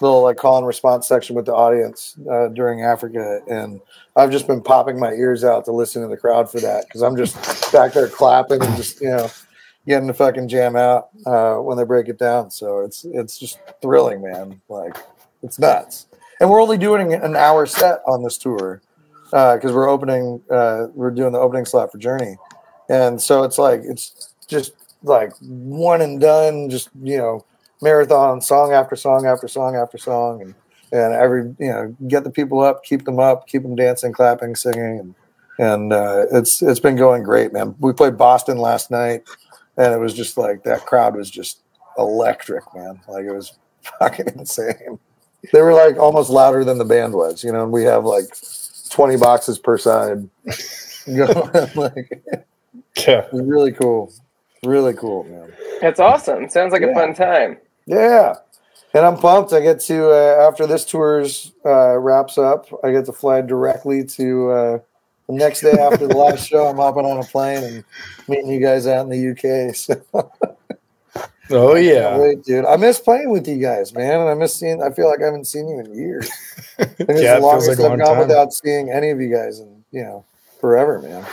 little 0.00 0.22
like 0.22 0.36
call 0.36 0.58
and 0.58 0.66
response 0.66 1.06
section 1.08 1.36
with 1.36 1.46
the 1.46 1.54
audience 1.54 2.16
uh, 2.30 2.48
during 2.48 2.82
Africa, 2.82 3.40
and 3.48 3.80
I've 4.16 4.30
just 4.30 4.46
been 4.46 4.62
popping 4.62 4.98
my 4.98 5.12
ears 5.12 5.44
out 5.44 5.64
to 5.66 5.72
listen 5.72 6.02
to 6.02 6.08
the 6.08 6.16
crowd 6.16 6.50
for 6.50 6.60
that 6.60 6.86
because 6.86 7.02
I'm 7.02 7.16
just 7.16 7.72
back 7.72 7.92
there 7.92 8.08
clapping 8.08 8.62
and 8.62 8.76
just 8.76 9.00
you 9.00 9.10
know 9.10 9.30
getting 9.86 10.06
the 10.06 10.14
fucking 10.14 10.48
jam 10.48 10.76
out 10.76 11.08
uh, 11.26 11.56
when 11.56 11.76
they 11.76 11.84
break 11.84 12.08
it 12.08 12.18
down. 12.18 12.50
So 12.50 12.80
it's 12.80 13.04
it's 13.04 13.38
just 13.38 13.58
thrilling, 13.80 14.22
man. 14.22 14.60
Like 14.68 14.96
it's 15.42 15.58
nuts. 15.58 16.06
And 16.40 16.48
we're 16.48 16.62
only 16.62 16.78
doing 16.78 17.12
an 17.12 17.36
hour 17.36 17.66
set 17.66 18.00
on 18.06 18.22
this 18.22 18.38
tour. 18.38 18.80
Because 19.30 19.72
we're 19.72 19.88
opening, 19.88 20.42
uh, 20.50 20.86
we're 20.94 21.10
doing 21.10 21.32
the 21.32 21.38
opening 21.38 21.64
slot 21.64 21.92
for 21.92 21.98
Journey, 21.98 22.36
and 22.88 23.20
so 23.20 23.42
it's 23.44 23.58
like 23.58 23.80
it's 23.84 24.34
just 24.48 24.72
like 25.02 25.32
one 25.40 26.00
and 26.00 26.20
done, 26.20 26.68
just 26.68 26.90
you 27.02 27.16
know, 27.16 27.44
marathon 27.80 28.40
song 28.40 28.72
after 28.72 28.96
song 28.96 29.26
after 29.26 29.48
song 29.48 29.76
after 29.76 29.98
song, 29.98 30.42
and 30.42 30.54
and 30.92 31.14
every 31.14 31.54
you 31.58 31.70
know, 31.70 31.96
get 32.08 32.24
the 32.24 32.30
people 32.30 32.60
up, 32.60 32.84
keep 32.84 33.04
them 33.04 33.18
up, 33.18 33.46
keep 33.46 33.62
them 33.62 33.76
dancing, 33.76 34.12
clapping, 34.12 34.56
singing, 34.56 34.98
and 34.98 35.14
and 35.58 35.92
uh, 35.92 36.26
it's 36.32 36.62
it's 36.62 36.80
been 36.80 36.96
going 36.96 37.22
great, 37.22 37.52
man. 37.52 37.74
We 37.78 37.92
played 37.92 38.16
Boston 38.16 38.58
last 38.58 38.90
night, 38.90 39.24
and 39.76 39.92
it 39.92 39.98
was 39.98 40.14
just 40.14 40.36
like 40.36 40.64
that 40.64 40.86
crowd 40.86 41.16
was 41.16 41.30
just 41.30 41.60
electric, 41.98 42.64
man. 42.74 43.00
Like 43.08 43.24
it 43.24 43.32
was 43.32 43.58
fucking 43.98 44.28
insane. 44.36 44.98
They 45.52 45.62
were 45.62 45.74
like 45.74 45.96
almost 45.96 46.30
louder 46.30 46.64
than 46.64 46.78
the 46.78 46.84
band 46.84 47.14
was, 47.14 47.44
you 47.44 47.52
know. 47.52 47.62
And 47.62 47.72
we 47.72 47.84
have 47.84 48.04
like 48.04 48.24
twenty 49.00 49.16
boxes 49.16 49.58
per 49.58 49.78
side. 49.78 50.28
like 51.74 52.22
Yeah. 53.06 53.24
it 53.24 53.28
really 53.32 53.72
cool, 53.72 54.12
really 54.64 54.92
cool, 54.92 55.24
man. 55.24 55.52
That's 55.80 55.98
awesome. 56.00 56.50
Sounds 56.50 56.72
like 56.72 56.82
a 56.82 56.92
fun 56.92 57.14
time. 57.14 57.56
Yeah. 57.86 58.34
And 58.92 59.06
I'm 59.06 59.16
pumped. 59.16 59.52
I 59.52 59.60
get 59.60 59.80
to 59.82 60.10
uh, 60.10 60.46
after 60.48 60.66
this 60.66 60.84
tour's 60.84 61.52
uh, 61.64 61.96
wraps 61.96 62.36
up, 62.36 62.66
I 62.84 62.90
get 62.90 63.06
to 63.06 63.12
fly 63.12 63.40
directly 63.40 64.04
to 64.04 64.50
uh, 64.50 64.78
the 65.28 65.34
next 65.34 65.60
day 65.62 65.72
after 65.72 66.06
the 66.06 66.16
last 66.16 66.46
show. 66.50 66.66
I'm 66.66 66.76
hopping 66.76 67.06
on 67.06 67.18
a 67.18 67.22
plane 67.22 67.62
and 67.64 67.84
meeting 68.28 68.48
you 68.50 68.60
guys 68.60 68.86
out 68.86 69.06
in 69.06 69.10
the 69.10 69.30
UK. 69.30 69.74
So 69.74 69.94
Oh 71.50 71.74
yeah. 71.74 72.16
wait, 72.18 72.42
dude. 72.44 72.64
I 72.64 72.76
miss 72.76 73.00
playing 73.00 73.30
with 73.30 73.48
you 73.48 73.58
guys, 73.58 73.92
man. 73.94 74.20
And 74.20 74.28
I 74.30 74.34
miss 74.34 74.54
seeing. 74.54 74.82
I 74.82 74.90
feel 74.90 75.08
like 75.08 75.20
I 75.20 75.26
haven't 75.26 75.46
seen 75.46 75.68
you 75.68 75.80
in 75.80 75.94
years. 75.94 76.30
I 76.78 76.84
think 76.84 77.10
it's 77.10 77.22
Yeah, 77.22 77.36
it 77.36 77.40
feels 77.40 77.68
like 77.68 77.78
a 77.78 77.82
I've 77.82 77.88
long 77.90 77.98
gone 77.98 78.08
time. 78.16 78.18
without 78.18 78.52
seeing 78.52 78.90
any 78.90 79.10
of 79.10 79.20
you 79.20 79.32
guys 79.34 79.60
in 79.60 79.84
you 79.90 80.02
know 80.02 80.24
forever, 80.60 81.00
man. 81.00 81.24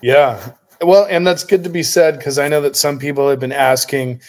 Yeah. 0.00 0.52
Well, 0.80 1.06
and 1.08 1.26
that's 1.26 1.44
good 1.44 1.64
to 1.64 1.70
be 1.70 1.82
said 1.82 2.18
because 2.18 2.38
I 2.38 2.48
know 2.48 2.60
that 2.60 2.76
some 2.76 2.98
people 2.98 3.28
have 3.30 3.40
been 3.40 3.52
asking 3.52 4.20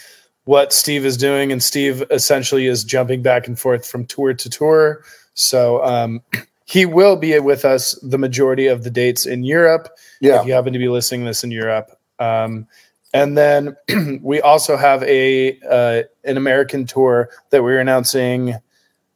what 0.44 0.72
Steve 0.72 1.04
is 1.04 1.16
doing, 1.16 1.50
and 1.52 1.62
Steve 1.62 2.04
essentially 2.10 2.66
is 2.66 2.84
jumping 2.84 3.20
back 3.22 3.46
and 3.48 3.58
forth 3.58 3.86
from 3.86 4.06
tour 4.06 4.32
to 4.32 4.50
tour. 4.50 5.02
So 5.34 5.84
um, 5.84 6.22
he 6.66 6.86
will 6.86 7.16
be 7.16 7.38
with 7.40 7.64
us 7.64 7.92
the 8.02 8.18
majority 8.18 8.66
of 8.68 8.84
the 8.84 8.90
dates 8.90 9.26
in 9.26 9.44
Europe. 9.44 9.88
Yeah, 10.20 10.40
If 10.40 10.46
you 10.46 10.52
happen 10.52 10.72
to 10.72 10.78
be 10.78 10.88
listening 10.88 11.22
to 11.22 11.26
this 11.26 11.44
in 11.44 11.50
Europe, 11.50 11.90
um, 12.18 12.66
and 13.12 13.36
then 13.36 13.76
we 14.22 14.40
also 14.40 14.76
have 14.76 15.02
a 15.04 15.58
uh, 15.68 16.02
an 16.24 16.36
American 16.36 16.86
tour 16.86 17.30
that 17.50 17.62
we're 17.62 17.80
announcing. 17.80 18.54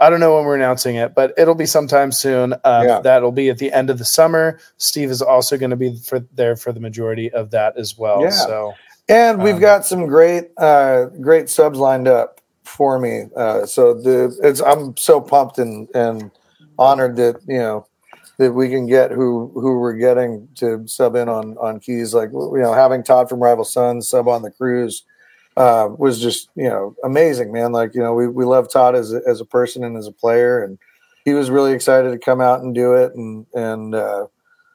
I 0.02 0.08
don't 0.08 0.20
know 0.20 0.36
when 0.36 0.46
we're 0.46 0.54
announcing 0.56 0.96
it, 0.96 1.14
but 1.14 1.34
it'll 1.36 1.54
be 1.54 1.66
sometime 1.66 2.10
soon. 2.10 2.54
Um, 2.64 2.86
Yeah. 2.86 3.00
That'll 3.00 3.32
be 3.32 3.50
at 3.50 3.58
the 3.58 3.70
end 3.70 3.90
of 3.90 3.98
the 3.98 4.04
summer. 4.06 4.58
Steve 4.78 5.10
is 5.10 5.20
also 5.20 5.58
going 5.58 5.70
to 5.70 5.76
be 5.76 5.96
for 5.96 6.20
there 6.32 6.56
for 6.56 6.72
the 6.72 6.80
majority 6.80 7.30
of 7.32 7.50
that 7.50 7.76
as 7.76 7.98
well. 7.98 8.22
Yeah. 8.22 8.30
So 8.30 8.72
And 9.10 9.42
we've 9.42 9.56
Um, 9.56 9.60
got 9.60 9.84
some 9.84 10.06
great, 10.06 10.52
uh, 10.56 11.06
great 11.20 11.50
subs 11.50 11.78
lined 11.78 12.08
up 12.08 12.40
for 12.64 12.98
me. 12.98 13.24
Uh, 13.36 13.66
so 13.66 13.92
the 13.92 14.34
it's 14.42 14.60
I'm 14.62 14.96
so 14.96 15.20
pumped 15.20 15.58
and 15.58 15.86
and 15.94 16.30
honored 16.78 17.16
that 17.16 17.36
you 17.46 17.58
know 17.58 17.86
that 18.40 18.54
we 18.54 18.70
can 18.70 18.86
get 18.86 19.10
who 19.10 19.52
who 19.52 19.78
we're 19.78 19.92
getting 19.92 20.48
to 20.54 20.82
sub 20.88 21.14
in 21.14 21.28
on 21.28 21.58
on 21.58 21.78
keys. 21.78 22.14
Like 22.14 22.30
you 22.32 22.62
know, 22.62 22.72
having 22.72 23.04
Todd 23.04 23.28
from 23.28 23.38
Rival 23.38 23.64
Sons 23.64 24.08
sub 24.08 24.28
on 24.28 24.40
the 24.40 24.50
cruise 24.50 25.04
uh, 25.58 25.90
was 25.98 26.22
just 26.22 26.48
you 26.56 26.68
know 26.68 26.96
amazing, 27.04 27.52
man. 27.52 27.72
Like 27.72 27.94
you 27.94 28.00
know, 28.00 28.14
we 28.14 28.28
we 28.28 28.46
love 28.46 28.72
Todd 28.72 28.96
as 28.96 29.12
a, 29.12 29.20
as 29.28 29.42
a 29.42 29.44
person 29.44 29.84
and 29.84 29.94
as 29.94 30.06
a 30.06 30.12
player, 30.12 30.64
and 30.64 30.78
he 31.26 31.34
was 31.34 31.50
really 31.50 31.72
excited 31.72 32.12
to 32.12 32.18
come 32.18 32.40
out 32.40 32.62
and 32.62 32.74
do 32.74 32.94
it. 32.94 33.14
And 33.14 33.44
and 33.52 33.94
uh, 33.94 34.26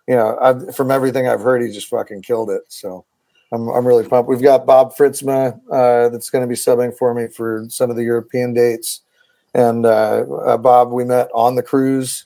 you 0.08 0.16
know, 0.16 0.38
I've, 0.40 0.76
from 0.76 0.92
everything 0.92 1.28
I've 1.28 1.42
heard, 1.42 1.64
he 1.64 1.72
just 1.72 1.90
fucking 1.90 2.22
killed 2.22 2.52
it. 2.52 2.62
So. 2.70 3.04
I'm, 3.52 3.70
I'm 3.70 3.88
really 3.88 4.06
pumped. 4.06 4.28
We've 4.28 4.42
got 4.42 4.66
Bob 4.66 4.96
Fridzema 4.96 5.58
uh, 5.72 6.10
that's 6.10 6.32
going 6.32 6.42
to 6.42 6.48
be 6.48 6.56
subbing 6.56 6.98
for 6.98 7.14
me 7.14 7.28
for 7.28 7.66
some 7.70 7.92
of 7.92 7.96
the 7.96 8.04
European 8.04 8.56
dates, 8.56 9.02
and 9.54 9.86
uh, 9.86 10.26
uh, 10.46 10.58
Bob 10.58 10.92
we 10.92 11.06
met 11.06 11.30
on 11.34 11.56
the 11.56 11.62
cruise 11.62 12.26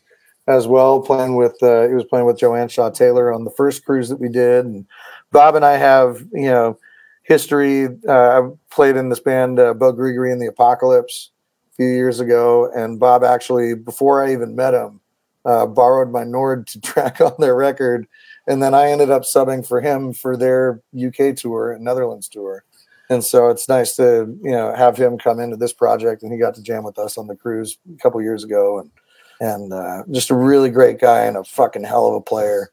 as 0.49 0.67
well, 0.67 0.99
playing 0.99 1.35
with 1.35 1.61
uh, 1.63 1.87
he 1.87 1.93
was 1.93 2.03
playing 2.03 2.25
with 2.25 2.37
Joanne 2.37 2.67
Shaw 2.67 2.89
Taylor 2.89 3.31
on 3.31 3.45
the 3.45 3.51
first 3.51 3.85
cruise 3.85 4.09
that 4.09 4.19
we 4.19 4.27
did, 4.27 4.65
and 4.65 4.85
Bob 5.31 5.55
and 5.55 5.63
I 5.63 5.77
have 5.77 6.25
you 6.33 6.49
know 6.49 6.77
history. 7.23 7.87
Uh, 8.07 8.11
I 8.11 8.49
played 8.69 8.97
in 8.97 9.09
this 9.09 9.19
band 9.21 9.59
uh, 9.59 9.73
Gregory 9.73 10.31
and 10.31 10.41
the 10.41 10.47
Apocalypse 10.47 11.31
a 11.71 11.75
few 11.75 11.87
years 11.87 12.19
ago, 12.19 12.69
and 12.75 12.99
Bob 12.99 13.23
actually 13.23 13.75
before 13.75 14.23
I 14.23 14.33
even 14.33 14.55
met 14.55 14.73
him 14.73 14.99
uh, 15.45 15.65
borrowed 15.65 16.11
my 16.11 16.23
Nord 16.23 16.67
to 16.67 16.81
track 16.81 17.21
on 17.21 17.33
their 17.39 17.55
record. 17.55 18.07
And 18.47 18.63
then 18.63 18.73
I 18.73 18.89
ended 18.89 19.11
up 19.11 19.23
subbing 19.23 19.67
for 19.67 19.81
him 19.81 20.13
for 20.13 20.35
their 20.35 20.81
UK 20.95 21.35
tour 21.35 21.71
and 21.71 21.83
Netherlands 21.83 22.27
tour. 22.27 22.63
And 23.11 23.23
so 23.23 23.49
it's 23.49 23.67
nice 23.67 23.95
to 23.95 24.37
you 24.43 24.51
know 24.51 24.73
have 24.75 24.95
him 24.95 25.17
come 25.17 25.39
into 25.39 25.57
this 25.57 25.73
project, 25.73 26.21
and 26.21 26.31
he 26.31 26.37
got 26.37 26.53
to 26.55 26.61
jam 26.61 26.83
with 26.83 26.99
us 26.99 27.17
on 27.17 27.25
the 27.25 27.35
cruise 27.35 27.77
a 27.91 27.97
couple 27.97 28.21
years 28.21 28.43
ago, 28.43 28.77
and 28.77 28.91
and 29.39 29.73
uh, 29.73 30.03
just 30.11 30.29
a 30.29 30.35
really 30.35 30.69
great 30.69 30.99
guy 30.99 31.21
and 31.21 31.37
a 31.37 31.43
fucking 31.43 31.83
hell 31.83 32.07
of 32.07 32.15
a 32.15 32.21
player. 32.21 32.71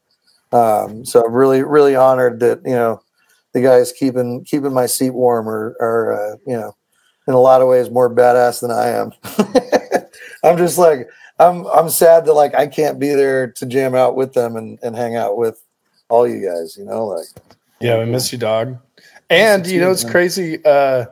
Um, 0.51 1.05
so 1.05 1.25
I'm 1.25 1.33
really 1.33 1.63
really 1.63 1.95
honored 1.95 2.39
that 2.39 2.61
you 2.65 2.71
know 2.71 3.01
the 3.53 3.61
guys 3.61 3.91
keeping 3.91 4.43
keeping 4.45 4.73
my 4.73 4.85
seat 4.85 5.11
warm 5.11 5.47
are, 5.47 5.75
are 5.79 6.13
uh, 6.13 6.35
you 6.45 6.53
know 6.53 6.75
in 7.27 7.33
a 7.33 7.39
lot 7.39 7.61
of 7.61 7.67
ways 7.67 7.89
more 7.89 8.13
badass 8.13 8.61
than 8.61 8.71
I 8.71 8.87
am. 8.87 9.11
I'm 10.43 10.57
just 10.57 10.77
like 10.77 11.09
I'm 11.39 11.65
I'm 11.67 11.89
sad 11.89 12.25
that 12.25 12.33
like 12.33 12.55
I 12.55 12.67
can't 12.67 12.99
be 12.99 13.09
there 13.09 13.51
to 13.51 13.65
jam 13.65 13.95
out 13.95 14.15
with 14.15 14.33
them 14.33 14.55
and, 14.55 14.79
and 14.81 14.95
hang 14.95 15.15
out 15.15 15.37
with 15.37 15.61
all 16.09 16.27
you 16.27 16.47
guys, 16.47 16.77
you 16.77 16.85
know, 16.85 17.05
like 17.05 17.27
yeah, 17.79 17.99
we 17.99 18.05
miss 18.05 18.31
you, 18.31 18.37
dog. 18.37 18.77
And 19.29 19.67
you 19.67 19.79
know 19.79 19.91
it's 19.91 20.03
man. 20.03 20.11
crazy. 20.11 20.63
Uh, 20.63 21.05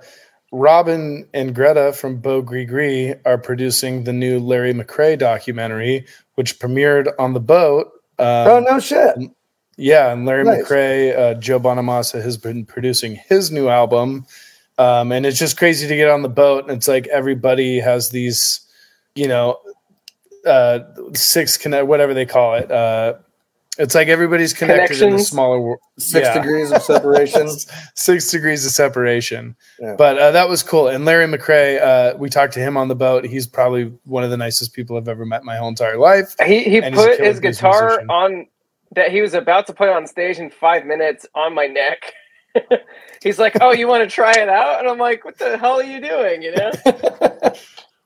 Robin 0.56 1.28
and 1.34 1.54
Greta 1.54 1.92
from 1.92 2.18
Bo 2.18 2.42
Gree 2.42 3.14
are 3.26 3.38
producing 3.38 4.06
the 4.06 4.14
new 4.14 4.40
Larry 4.40 4.74
McCray 4.74 5.20
documentary, 5.20 6.06
which 6.36 6.60
premiered 6.60 7.12
on 7.20 7.34
the 7.34 7.40
boat. 7.42 7.88
Um, 8.20 8.48
Oh 8.48 8.60
no 8.66 8.80
shit. 8.80 9.16
Yeah, 9.78 10.14
and 10.14 10.26
Larry 10.26 10.46
Nice. 10.46 10.64
McCray, 10.64 11.18
uh, 11.18 11.34
Joe 11.34 11.60
Bonamassa 11.60 12.24
has 12.24 12.38
been 12.38 12.66
producing 12.66 13.16
his 13.28 13.52
new 13.52 13.68
album, 13.68 14.26
um, 14.78 15.12
and 15.12 15.26
it's 15.26 15.38
just 15.38 15.58
crazy 15.58 15.86
to 15.86 15.96
get 15.98 16.10
on 16.10 16.22
the 16.22 16.30
boat. 16.30 16.64
And 16.64 16.72
it's 16.78 16.88
like 16.88 17.08
everybody 17.08 17.80
has 17.82 18.10
these, 18.12 18.62
you 19.16 19.28
know, 19.28 19.60
uh, 20.46 20.80
six 21.14 21.58
connect, 21.58 21.88
whatever 21.88 22.14
they 22.14 22.26
call 22.26 22.56
it. 22.56 22.72
Uh, 22.72 23.16
it's 23.78 23.94
like 23.96 24.08
everybody's 24.08 24.54
connected 24.54 25.02
in 25.02 25.14
a 25.16 25.20
smaller 25.20 25.60
world. 25.60 25.80
Six 25.98 26.28
Yeah. 26.28 26.34
degrees 26.42 26.72
of 26.72 26.82
separation. 26.84 27.48
Six 27.96 28.32
degrees 28.32 28.66
of 28.66 28.72
separation. 28.72 29.56
Yeah. 29.80 29.96
But 29.98 30.18
uh, 30.18 30.32
that 30.32 30.48
was 30.50 30.64
cool. 30.64 30.88
And 30.88 31.06
Larry 31.06 31.26
McCray, 31.28 31.82
uh, 31.82 32.16
we 32.18 32.30
talked 32.30 32.54
to 32.54 32.60
him 32.60 32.78
on 32.78 32.88
the 32.88 32.96
boat. 32.96 33.26
He's 33.26 33.48
probably 33.48 33.94
one 34.06 34.24
of 34.24 34.30
the 34.30 34.38
nicest 34.38 34.74
people 34.74 34.98
I've 34.98 35.08
ever 35.08 35.26
met 35.26 35.44
my 35.44 35.58
whole 35.58 35.70
entire 35.70 35.98
life. 35.98 36.36
He 36.46 36.64
he 36.64 36.78
And 36.82 36.96
put 36.96 37.20
his 37.20 37.40
guitar 37.40 37.88
musician. 37.88 38.10
on 38.10 38.48
that 38.96 39.12
he 39.12 39.22
was 39.22 39.34
about 39.34 39.68
to 39.68 39.74
play 39.74 39.90
on 39.90 40.08
stage 40.08 40.40
in 40.40 40.50
five 40.50 40.86
minutes 40.86 41.26
on 41.36 41.54
my 41.54 41.66
neck. 41.68 42.14
He's 43.22 43.38
like, 43.40 43.58
"Oh, 43.60 43.74
you 43.74 43.88
want 43.88 44.04
to 44.04 44.14
try 44.14 44.32
it 44.32 44.48
out?" 44.48 44.80
And 44.80 44.88
I'm 44.88 44.98
like, 44.98 45.26
"What 45.26 45.38
the 45.38 45.58
hell 45.58 45.74
are 45.80 45.84
you 45.84 46.00
doing?" 46.00 46.42
You 46.42 46.56
know? 46.56 46.72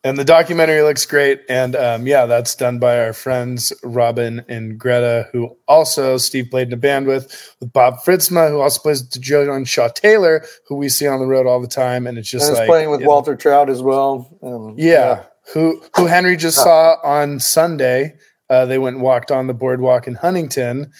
And 0.03 0.17
the 0.17 0.23
documentary 0.23 0.81
looks 0.81 1.05
great. 1.05 1.41
And 1.49 1.75
um, 1.75 2.07
yeah, 2.07 2.25
that's 2.25 2.55
done 2.55 2.79
by 2.79 3.03
our 3.03 3.11
friends 3.11 3.73
Robin 3.83 4.45
and 4.47 4.79
Greta, 4.79 5.27
who 5.33 5.57
also 5.67 6.15
Steve 6.17 6.49
played 6.49 6.67
in 6.67 6.73
a 6.73 6.77
band 6.77 7.05
with, 7.05 7.53
with 7.59 7.73
Bob 7.73 7.95
Fridzema, 8.05 8.49
who 8.49 8.61
also 8.61 8.79
plays 8.79 9.03
with 9.03 9.21
Joanne 9.21 9.65
Shaw 9.65 9.89
Taylor, 9.89 10.45
who 10.67 10.75
we 10.75 10.87
see 10.87 11.05
on 11.05 11.19
the 11.19 11.25
road 11.25 11.47
all 11.47 11.59
the 11.59 11.67
time. 11.67 12.07
And 12.07 12.17
it's 12.17 12.31
and 12.33 12.39
just 12.39 12.51
it's 12.51 12.59
like 12.59 12.69
playing 12.69 12.91
with 12.91 13.01
you 13.01 13.07
know, 13.07 13.11
Walter 13.11 13.35
Trout 13.35 13.69
as 13.69 13.81
well. 13.81 14.37
Um, 14.41 14.75
Yeah, 14.77 15.23
who 15.53 15.83
who 15.97 16.05
Henry 16.05 16.37
just 16.37 16.57
saw 16.57 16.95
on 17.03 17.39
Sunday. 17.41 18.15
Uh, 18.49 18.65
they 18.65 18.77
went 18.77 18.95
and 18.95 19.03
walked 19.03 19.31
on 19.31 19.47
the 19.47 19.53
boardwalk 19.53 20.07
in 20.07 20.15
Huntington. 20.15 20.91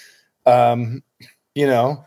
Um, 0.45 1.03
you 1.55 1.67
know, 1.67 2.05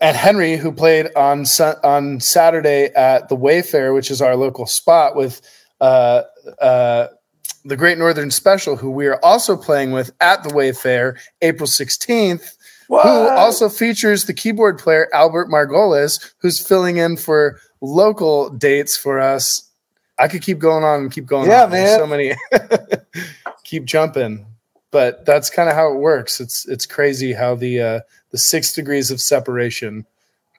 and 0.00 0.16
Henry, 0.16 0.56
who 0.56 0.70
played 0.70 1.08
on 1.16 1.44
on 1.82 2.20
Saturday 2.20 2.86
at 2.94 3.28
the 3.28 3.34
Wayfarer, 3.34 3.92
which 3.92 4.12
is 4.12 4.22
our 4.22 4.36
local 4.36 4.66
spot, 4.66 5.16
with 5.16 5.40
uh, 5.80 6.22
uh, 6.60 7.08
the 7.64 7.76
Great 7.76 7.98
Northern 7.98 8.30
Special, 8.30 8.76
who 8.76 8.90
we 8.90 9.06
are 9.06 9.18
also 9.22 9.56
playing 9.56 9.92
with 9.92 10.10
at 10.20 10.42
the 10.44 10.54
Wayfarer, 10.54 11.16
April 11.42 11.66
sixteenth. 11.66 12.56
Who 12.88 12.96
also 12.98 13.68
features 13.68 14.24
the 14.24 14.34
keyboard 14.34 14.76
player 14.76 15.08
Albert 15.14 15.46
Margolis, 15.48 16.32
who's 16.38 16.58
filling 16.58 16.96
in 16.96 17.16
for 17.16 17.60
local 17.80 18.50
dates 18.50 18.96
for 18.96 19.20
us. 19.20 19.62
I 20.18 20.26
could 20.26 20.42
keep 20.42 20.58
going 20.58 20.82
on 20.82 21.02
and 21.02 21.12
keep 21.12 21.24
going 21.26 21.48
Yeah, 21.48 21.64
on. 21.64 21.70
There's 21.70 21.88
man. 21.90 21.98
So 22.00 22.06
many 22.08 22.34
keep 23.64 23.84
jumping. 23.84 24.44
But 24.90 25.24
that's 25.24 25.50
kind 25.50 25.68
of 25.68 25.76
how 25.76 25.92
it 25.92 25.98
works. 26.00 26.40
It's 26.40 26.66
it's 26.66 26.84
crazy 26.84 27.32
how 27.32 27.54
the 27.54 27.80
uh 27.80 28.00
the 28.32 28.38
six 28.38 28.72
degrees 28.72 29.12
of 29.12 29.20
separation. 29.20 30.04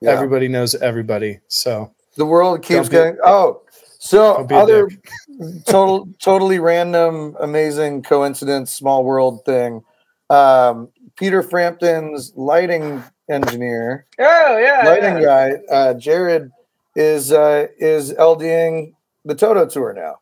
Yeah. 0.02 0.12
Everybody 0.12 0.48
knows 0.48 0.74
everybody. 0.74 1.40
So 1.50 1.94
the 2.16 2.26
world 2.26 2.64
keeps 2.64 2.88
be- 2.88 2.94
getting. 2.94 3.18
Oh, 3.26 3.62
so 4.02 4.38
don't 4.38 4.50
be 4.50 4.56
a 4.56 4.60
other 4.60 4.90
total, 5.68 6.10
totally 6.20 6.60
random, 6.60 7.36
amazing 7.40 8.02
coincidence, 8.04 8.72
small 8.72 9.04
world 9.04 9.46
thing. 9.46 9.84
Um, 10.30 10.90
Peter 11.18 11.44
Frampton's 11.44 12.34
lighting 12.36 13.04
engineer, 13.30 14.08
Oh 14.20 14.58
yeah, 14.58 14.82
lighting 14.86 15.22
yeah. 15.22 15.22
guy, 15.22 15.52
uh, 15.72 15.94
Jared, 15.94 16.50
is 16.96 17.32
uh, 17.32 17.68
is 17.78 18.14
LDing 18.14 18.94
the 19.24 19.36
Toto 19.36 19.66
tour 19.68 19.94
now. 19.94 20.16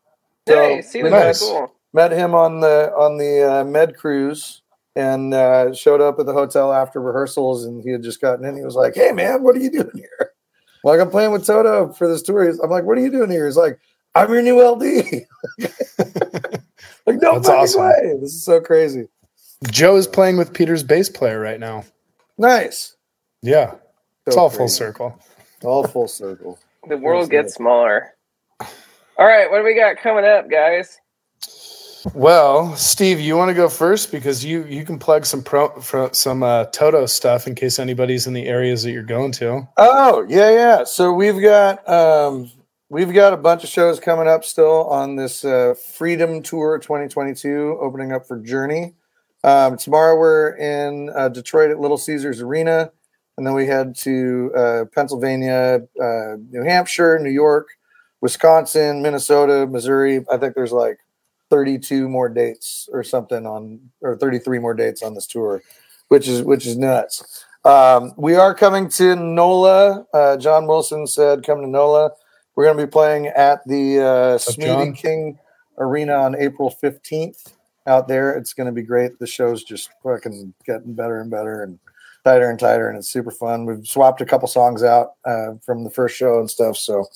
So 0.46 0.76
Nice. 0.76 0.92
He 0.92 1.02
met, 1.02 1.10
Nice. 1.10 1.40
cool. 1.40 1.72
met 1.92 2.12
him 2.12 2.34
on 2.34 2.60
the 2.60 2.92
on 2.96 3.16
the 3.18 3.60
uh, 3.60 3.64
Med 3.64 3.96
cruise 3.96 4.62
and 4.96 5.32
uh, 5.32 5.72
showed 5.72 6.00
up 6.00 6.18
at 6.18 6.26
the 6.26 6.32
hotel 6.32 6.72
after 6.72 7.00
rehearsals, 7.00 7.64
and 7.64 7.82
he 7.82 7.90
had 7.90 8.02
just 8.02 8.20
gotten 8.20 8.44
in. 8.44 8.56
He 8.56 8.64
was 8.64 8.74
like, 8.74 8.94
"Hey 8.94 9.12
man, 9.12 9.42
what 9.42 9.56
are 9.56 9.60
you 9.60 9.70
doing 9.70 9.90
here?" 9.94 10.32
I'm 10.84 10.90
like 10.90 11.00
I'm 11.00 11.10
playing 11.10 11.32
with 11.32 11.46
Toto 11.46 11.92
for 11.92 12.08
this 12.08 12.22
tour. 12.22 12.44
He's- 12.44 12.58
I'm 12.62 12.70
like, 12.70 12.84
"What 12.84 12.96
are 12.98 13.00
you 13.00 13.10
doing 13.10 13.30
here?" 13.30 13.46
He's 13.46 13.56
like, 13.56 13.78
"I'm 14.14 14.32
your 14.32 14.42
new 14.42 14.60
LD." 14.62 14.82
like, 17.06 17.20
no 17.20 17.34
That's 17.34 17.46
fucking 17.46 17.60
awesome. 17.62 17.82
way! 17.82 18.14
This 18.20 18.34
is 18.34 18.42
so 18.44 18.60
crazy. 18.60 19.08
Joe 19.70 19.96
is 19.96 20.06
playing 20.06 20.36
with 20.38 20.52
Peter's 20.54 20.82
bass 20.82 21.08
player 21.08 21.38
right 21.40 21.60
now. 21.60 21.84
Nice. 22.38 22.96
Yeah, 23.42 23.74
it's 24.26 24.34
So 24.36 24.42
all 24.42 24.50
full 24.50 24.68
circle. 24.68 25.18
All 25.62 25.86
full 25.86 26.08
circle. 26.08 26.58
The 26.88 26.96
world 26.96 27.24
Absolutely. 27.24 27.42
gets 27.44 27.54
smaller. 27.56 28.14
All 28.60 29.26
right, 29.26 29.50
what 29.50 29.58
do 29.58 29.64
we 29.64 29.74
got 29.74 29.98
coming 29.98 30.24
up, 30.24 30.48
guys? 30.50 30.98
Well, 32.14 32.74
Steve, 32.76 33.20
you 33.20 33.36
want 33.36 33.50
to 33.50 33.54
go 33.54 33.68
first 33.68 34.10
because 34.10 34.44
you 34.44 34.64
you 34.64 34.84
can 34.84 34.98
plug 34.98 35.26
some 35.26 35.42
pro 35.42 36.10
some 36.12 36.42
uh, 36.42 36.64
Toto 36.66 37.06
stuff 37.06 37.46
in 37.46 37.54
case 37.54 37.78
anybody's 37.78 38.26
in 38.26 38.32
the 38.32 38.46
areas 38.46 38.82
that 38.82 38.92
you're 38.92 39.02
going 39.02 39.32
to. 39.32 39.68
Oh 39.76 40.24
yeah, 40.28 40.50
yeah. 40.50 40.84
So 40.84 41.12
we've 41.12 41.40
got 41.40 41.86
um, 41.88 42.50
we've 42.88 43.12
got 43.12 43.32
a 43.34 43.36
bunch 43.36 43.64
of 43.64 43.70
shows 43.70 44.00
coming 44.00 44.28
up 44.28 44.44
still 44.44 44.86
on 44.86 45.16
this 45.16 45.44
uh, 45.44 45.74
Freedom 45.94 46.42
Tour 46.42 46.78
2022, 46.78 47.78
opening 47.80 48.12
up 48.12 48.26
for 48.26 48.38
Journey. 48.38 48.94
Um, 49.44 49.76
tomorrow 49.76 50.18
we're 50.18 50.56
in 50.56 51.10
uh, 51.14 51.28
Detroit 51.28 51.70
at 51.70 51.80
Little 51.80 51.98
Caesars 51.98 52.40
Arena, 52.40 52.90
and 53.36 53.46
then 53.46 53.54
we 53.54 53.66
head 53.66 53.94
to 53.98 54.52
uh, 54.56 54.84
Pennsylvania, 54.94 55.80
uh, 56.02 56.36
New 56.50 56.62
Hampshire, 56.62 57.18
New 57.18 57.30
York, 57.30 57.68
Wisconsin, 58.22 59.02
Minnesota, 59.02 59.66
Missouri. 59.66 60.24
I 60.30 60.38
think 60.38 60.54
there's 60.54 60.72
like 60.72 60.98
32 61.50 62.08
more 62.08 62.28
dates 62.28 62.88
or 62.92 63.02
something 63.02 63.46
on, 63.46 63.80
or 64.00 64.16
33 64.16 64.58
more 64.58 64.74
dates 64.74 65.02
on 65.02 65.14
this 65.14 65.26
tour, 65.26 65.62
which 66.08 66.28
is 66.28 66.42
which 66.42 66.66
is 66.66 66.76
nuts. 66.78 67.44
Um, 67.64 68.14
we 68.16 68.36
are 68.36 68.54
coming 68.54 68.88
to 68.90 69.16
NOLA. 69.16 70.06
Uh, 70.14 70.36
John 70.38 70.66
Wilson 70.66 71.06
said, 71.06 71.44
"Come 71.44 71.60
to 71.60 71.66
NOLA." 71.66 72.12
We're 72.54 72.64
going 72.64 72.78
to 72.78 72.86
be 72.86 72.90
playing 72.90 73.26
at 73.28 73.66
the 73.66 74.00
uh, 74.00 74.52
John? 74.52 74.92
King 74.92 75.38
Arena 75.78 76.14
on 76.14 76.36
April 76.36 76.74
15th. 76.82 77.52
Out 77.86 78.06
there, 78.08 78.32
it's 78.32 78.52
going 78.52 78.66
to 78.66 78.72
be 78.72 78.82
great. 78.82 79.18
The 79.18 79.26
show's 79.26 79.64
just 79.64 79.88
fucking 80.02 80.52
getting 80.66 80.94
better 80.94 81.20
and 81.20 81.30
better 81.30 81.62
and 81.62 81.78
tighter 82.24 82.50
and 82.50 82.58
tighter, 82.58 82.88
and 82.88 82.98
it's 82.98 83.08
super 83.08 83.30
fun. 83.30 83.64
We've 83.64 83.86
swapped 83.86 84.20
a 84.20 84.26
couple 84.26 84.48
songs 84.48 84.82
out 84.82 85.14
uh, 85.24 85.54
from 85.64 85.84
the 85.84 85.90
first 85.90 86.16
show 86.16 86.38
and 86.38 86.50
stuff, 86.50 86.76
so 86.76 87.06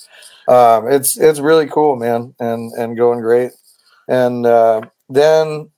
um, 0.48 0.90
it's 0.90 1.18
it's 1.18 1.40
really 1.40 1.66
cool, 1.66 1.96
man, 1.96 2.34
and 2.40 2.72
and 2.72 2.96
going 2.96 3.20
great. 3.20 3.52
And 4.08 4.46
uh, 4.46 4.82
then, 5.08 5.70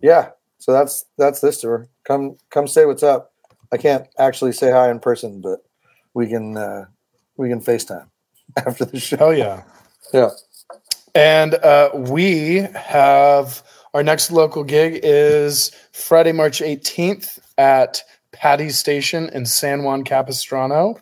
yeah, 0.00 0.30
so 0.58 0.72
that's 0.72 1.04
that's 1.18 1.40
this 1.40 1.60
tour. 1.60 1.88
Come 2.06 2.36
come 2.50 2.66
say 2.66 2.86
what's 2.86 3.02
up. 3.02 3.32
I 3.72 3.76
can't 3.76 4.06
actually 4.18 4.52
say 4.52 4.70
hi 4.70 4.90
in 4.90 5.00
person, 5.00 5.40
but 5.40 5.60
we 6.14 6.28
can 6.28 6.56
uh, 6.56 6.86
we 7.36 7.48
can 7.48 7.60
FaceTime 7.60 8.08
after 8.66 8.84
the 8.84 9.00
show. 9.00 9.16
Oh 9.20 9.30
yeah, 9.30 9.64
Yeah. 10.12 10.30
And 11.14 11.54
uh, 11.54 11.90
we 11.94 12.66
have 12.74 13.62
our 13.92 14.02
next 14.02 14.32
local 14.32 14.64
gig 14.64 15.00
is 15.04 15.70
Friday, 15.92 16.32
March 16.32 16.60
18th 16.60 17.38
at 17.56 18.02
Patty's 18.32 18.76
Station 18.76 19.28
in 19.28 19.46
San 19.46 19.84
Juan 19.84 20.02
Capistrano. 20.02 20.96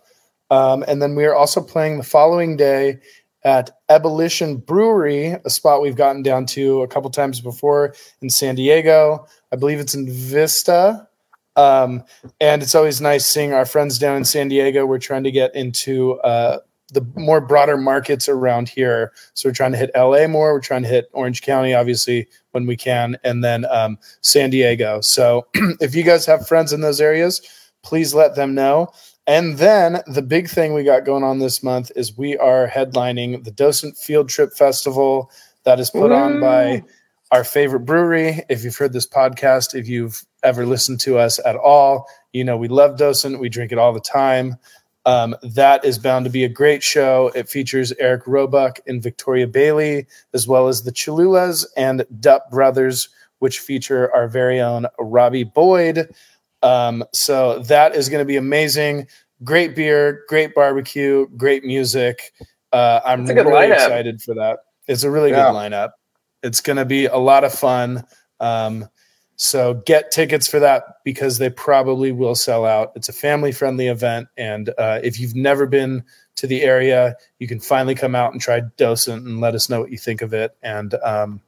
Um, 0.50 0.84
and 0.86 1.00
then 1.00 1.14
we 1.14 1.24
are 1.24 1.34
also 1.34 1.62
playing 1.62 1.96
the 1.96 2.04
following 2.04 2.58
day 2.58 3.00
at 3.44 3.70
Ebullition 3.88 4.56
Brewery, 4.56 5.36
a 5.44 5.50
spot 5.50 5.82
we've 5.82 5.96
gotten 5.96 6.22
down 6.22 6.46
to 6.46 6.82
a 6.82 6.88
couple 6.88 7.10
times 7.10 7.40
before 7.40 7.94
in 8.20 8.30
San 8.30 8.54
Diego. 8.54 9.26
I 9.52 9.56
believe 9.56 9.80
it's 9.80 9.94
in 9.94 10.08
Vista. 10.08 11.08
Um, 11.56 12.04
and 12.40 12.62
it's 12.62 12.74
always 12.74 13.00
nice 13.00 13.26
seeing 13.26 13.52
our 13.52 13.66
friends 13.66 13.98
down 13.98 14.16
in 14.16 14.24
San 14.24 14.48
Diego. 14.48 14.86
We're 14.86 14.98
trying 14.98 15.24
to 15.24 15.30
get 15.30 15.54
into 15.54 16.14
uh, 16.20 16.60
the 16.92 17.06
more 17.14 17.40
broader 17.40 17.76
markets 17.76 18.28
around 18.28 18.68
here. 18.68 19.12
So 19.34 19.48
we're 19.48 19.54
trying 19.54 19.72
to 19.72 19.78
hit 19.78 19.90
LA 19.96 20.26
more. 20.26 20.52
We're 20.52 20.60
trying 20.60 20.82
to 20.82 20.88
hit 20.88 21.10
Orange 21.12 21.42
County, 21.42 21.74
obviously, 21.74 22.28
when 22.52 22.66
we 22.66 22.76
can, 22.76 23.16
and 23.24 23.42
then 23.42 23.64
um, 23.70 23.98
San 24.20 24.50
Diego. 24.50 25.00
So 25.00 25.46
if 25.80 25.94
you 25.94 26.02
guys 26.02 26.26
have 26.26 26.46
friends 26.46 26.72
in 26.72 26.80
those 26.80 27.00
areas, 27.00 27.40
please 27.82 28.14
let 28.14 28.34
them 28.36 28.54
know. 28.54 28.92
And 29.26 29.58
then 29.58 30.00
the 30.06 30.22
big 30.22 30.48
thing 30.48 30.74
we 30.74 30.82
got 30.82 31.04
going 31.04 31.22
on 31.22 31.38
this 31.38 31.62
month 31.62 31.92
is 31.94 32.16
we 32.16 32.36
are 32.36 32.66
headlining 32.68 33.44
the 33.44 33.52
Docent 33.52 33.96
Field 33.96 34.28
Trip 34.28 34.52
Festival 34.52 35.30
that 35.64 35.78
is 35.78 35.90
put 35.90 36.10
on 36.10 36.40
by 36.40 36.82
our 37.30 37.44
favorite 37.44 37.80
brewery. 37.80 38.42
If 38.48 38.64
you've 38.64 38.76
heard 38.76 38.92
this 38.92 39.06
podcast, 39.06 39.74
if 39.78 39.88
you've 39.88 40.24
ever 40.42 40.66
listened 40.66 41.00
to 41.00 41.18
us 41.18 41.38
at 41.44 41.56
all, 41.56 42.08
you 42.32 42.42
know 42.42 42.56
we 42.56 42.66
love 42.68 42.98
Docent. 42.98 43.38
We 43.38 43.48
drink 43.48 43.70
it 43.70 43.78
all 43.78 43.92
the 43.92 44.00
time. 44.00 44.56
Um, 45.04 45.36
that 45.42 45.84
is 45.84 45.98
bound 45.98 46.24
to 46.26 46.30
be 46.30 46.44
a 46.44 46.48
great 46.48 46.82
show. 46.82 47.30
It 47.34 47.48
features 47.48 47.92
Eric 47.98 48.26
Roebuck 48.26 48.80
and 48.86 49.02
Victoria 49.02 49.46
Bailey, 49.46 50.06
as 50.32 50.46
well 50.46 50.68
as 50.68 50.82
the 50.82 50.92
Cholulas 50.92 51.66
and 51.76 52.04
Dup 52.20 52.50
Brothers, 52.50 53.08
which 53.38 53.58
feature 53.58 54.12
our 54.14 54.28
very 54.28 54.60
own 54.60 54.86
Robbie 54.98 55.44
Boyd. 55.44 56.08
Um, 56.62 57.04
so 57.12 57.58
that 57.60 57.94
is 57.94 58.08
going 58.08 58.20
to 58.20 58.24
be 58.26 58.36
amazing. 58.36 59.06
Great 59.44 59.74
beer, 59.74 60.24
great 60.28 60.54
barbecue, 60.54 61.26
great 61.36 61.64
music. 61.64 62.32
Uh, 62.72 63.00
I'm 63.04 63.22
It's 63.22 63.30
a 63.30 63.34
good 63.34 63.46
really 63.46 63.68
lineup. 63.68 63.74
excited 63.74 64.22
for 64.22 64.34
that. 64.34 64.60
It's 64.88 65.02
a 65.02 65.10
really 65.10 65.30
Yeah. 65.30 65.50
good 65.50 65.54
lineup. 65.56 65.90
It's 66.42 66.60
going 66.60 66.76
to 66.76 66.84
be 66.84 67.06
a 67.06 67.16
lot 67.18 67.44
of 67.44 67.52
fun. 67.52 68.04
Um, 68.40 68.88
so 69.36 69.74
get 69.86 70.10
tickets 70.12 70.46
for 70.46 70.60
that 70.60 70.84
because 71.04 71.38
they 71.38 71.50
probably 71.50 72.12
will 72.12 72.34
sell 72.34 72.64
out. 72.64 72.92
It's 72.94 73.08
a 73.08 73.12
family 73.12 73.50
friendly 73.50 73.88
event. 73.88 74.28
And 74.36 74.70
uh, 74.78 75.00
if 75.02 75.18
you've 75.18 75.34
never 75.34 75.66
been 75.66 76.04
to 76.36 76.46
the 76.46 76.62
area, 76.62 77.16
you 77.38 77.48
can 77.48 77.58
finally 77.58 77.94
come 77.94 78.14
out 78.14 78.32
and 78.32 78.40
try 78.40 78.60
Docent 78.76 79.26
and 79.26 79.40
let 79.40 79.54
us 79.54 79.68
know 79.68 79.80
what 79.80 79.90
you 79.90 79.98
think 79.98 80.22
of 80.22 80.32
it. 80.32 80.56
And 80.62 80.94
um, 81.02 81.40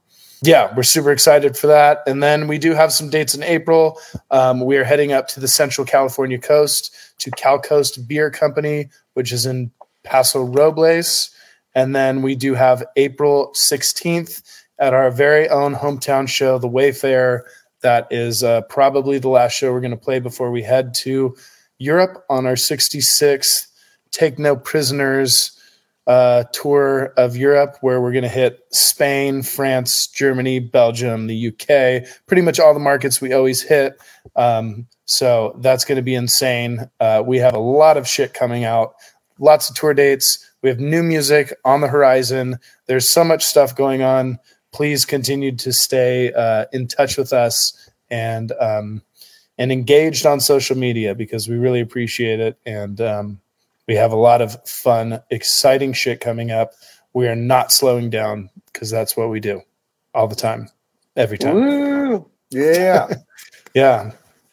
yeah, 0.42 0.72
we're 0.76 0.82
super 0.82 1.10
excited 1.10 1.56
for 1.56 1.66
that. 1.68 2.02
And 2.06 2.22
then 2.22 2.48
we 2.48 2.58
do 2.58 2.72
have 2.72 2.92
some 2.92 3.10
dates 3.10 3.34
in 3.34 3.42
April. 3.42 3.98
Um, 4.30 4.60
we 4.60 4.76
are 4.76 4.84
heading 4.84 5.12
up 5.12 5.28
to 5.28 5.40
the 5.40 5.48
Central 5.48 5.86
California 5.86 6.38
coast 6.38 6.94
to 7.18 7.30
Cal 7.30 7.58
Coast 7.58 8.06
Beer 8.06 8.30
Company, 8.30 8.88
which 9.14 9.32
is 9.32 9.46
in 9.46 9.70
Paso 10.02 10.42
Robles. 10.44 11.30
And 11.74 11.94
then 11.94 12.22
we 12.22 12.34
do 12.34 12.54
have 12.54 12.84
April 12.96 13.52
16th 13.54 14.42
at 14.78 14.94
our 14.94 15.10
very 15.10 15.48
own 15.48 15.74
hometown 15.74 16.28
show, 16.28 16.58
The 16.58 16.68
Wayfarer. 16.68 17.46
That 17.80 18.06
is 18.10 18.42
uh, 18.42 18.62
probably 18.62 19.18
the 19.18 19.28
last 19.28 19.52
show 19.52 19.72
we're 19.72 19.80
going 19.80 19.90
to 19.90 19.96
play 19.96 20.18
before 20.18 20.50
we 20.50 20.62
head 20.62 20.94
to 20.94 21.36
Europe 21.78 22.24
on 22.30 22.46
our 22.46 22.54
66th 22.54 23.66
Take 24.10 24.38
No 24.38 24.54
Prisoners 24.54 25.58
uh, 26.06 26.44
tour 26.52 27.12
of 27.16 27.36
Europe, 27.36 27.76
where 27.80 28.00
we're 28.00 28.12
going 28.12 28.22
to 28.22 28.28
hit 28.28 28.60
Spain, 28.70 29.42
France, 29.42 30.06
Germany, 30.06 30.58
Belgium, 30.58 31.26
the 31.26 31.48
UK, 31.48 32.06
pretty 32.26 32.42
much 32.42 32.60
all 32.60 32.74
the 32.74 32.80
markets 32.80 33.20
we 33.20 33.32
always 33.32 33.62
hit. 33.62 34.00
Um, 34.36 34.86
so 35.06 35.56
that's 35.60 35.84
going 35.84 35.96
to 35.96 36.02
be 36.02 36.14
insane. 36.14 36.90
Uh, 37.00 37.22
we 37.24 37.38
have 37.38 37.54
a 37.54 37.58
lot 37.58 37.96
of 37.96 38.06
shit 38.06 38.34
coming 38.34 38.64
out, 38.64 38.94
lots 39.38 39.70
of 39.70 39.76
tour 39.76 39.94
dates. 39.94 40.50
We 40.62 40.68
have 40.68 40.80
new 40.80 41.02
music 41.02 41.54
on 41.64 41.80
the 41.80 41.88
horizon. 41.88 42.58
There's 42.86 43.08
so 43.08 43.24
much 43.24 43.44
stuff 43.44 43.76
going 43.76 44.02
on. 44.02 44.38
Please 44.72 45.04
continue 45.04 45.54
to 45.56 45.72
stay 45.72 46.32
uh, 46.32 46.66
in 46.72 46.88
touch 46.88 47.16
with 47.16 47.32
us 47.32 47.90
and 48.10 48.52
um, 48.60 49.02
and 49.56 49.70
engaged 49.70 50.26
on 50.26 50.40
social 50.40 50.76
media 50.76 51.14
because 51.14 51.48
we 51.48 51.56
really 51.56 51.80
appreciate 51.80 52.40
it. 52.40 52.58
And 52.66 53.00
um, 53.00 53.40
we 53.86 53.94
have 53.94 54.12
a 54.12 54.16
lot 54.16 54.40
of 54.40 54.56
fun, 54.68 55.20
exciting 55.30 55.92
shit 55.92 56.20
coming 56.20 56.50
up. 56.50 56.72
We 57.12 57.28
are 57.28 57.36
not 57.36 57.72
slowing 57.72 58.10
down 58.10 58.50
because 58.66 58.90
that's 58.90 59.16
what 59.16 59.30
we 59.30 59.40
do 59.40 59.62
all 60.14 60.28
the 60.28 60.34
time, 60.34 60.68
every 61.16 61.38
time. 61.38 61.54
Woo! 61.54 62.30
Yeah. 62.50 63.08
Yeah. 63.74 64.12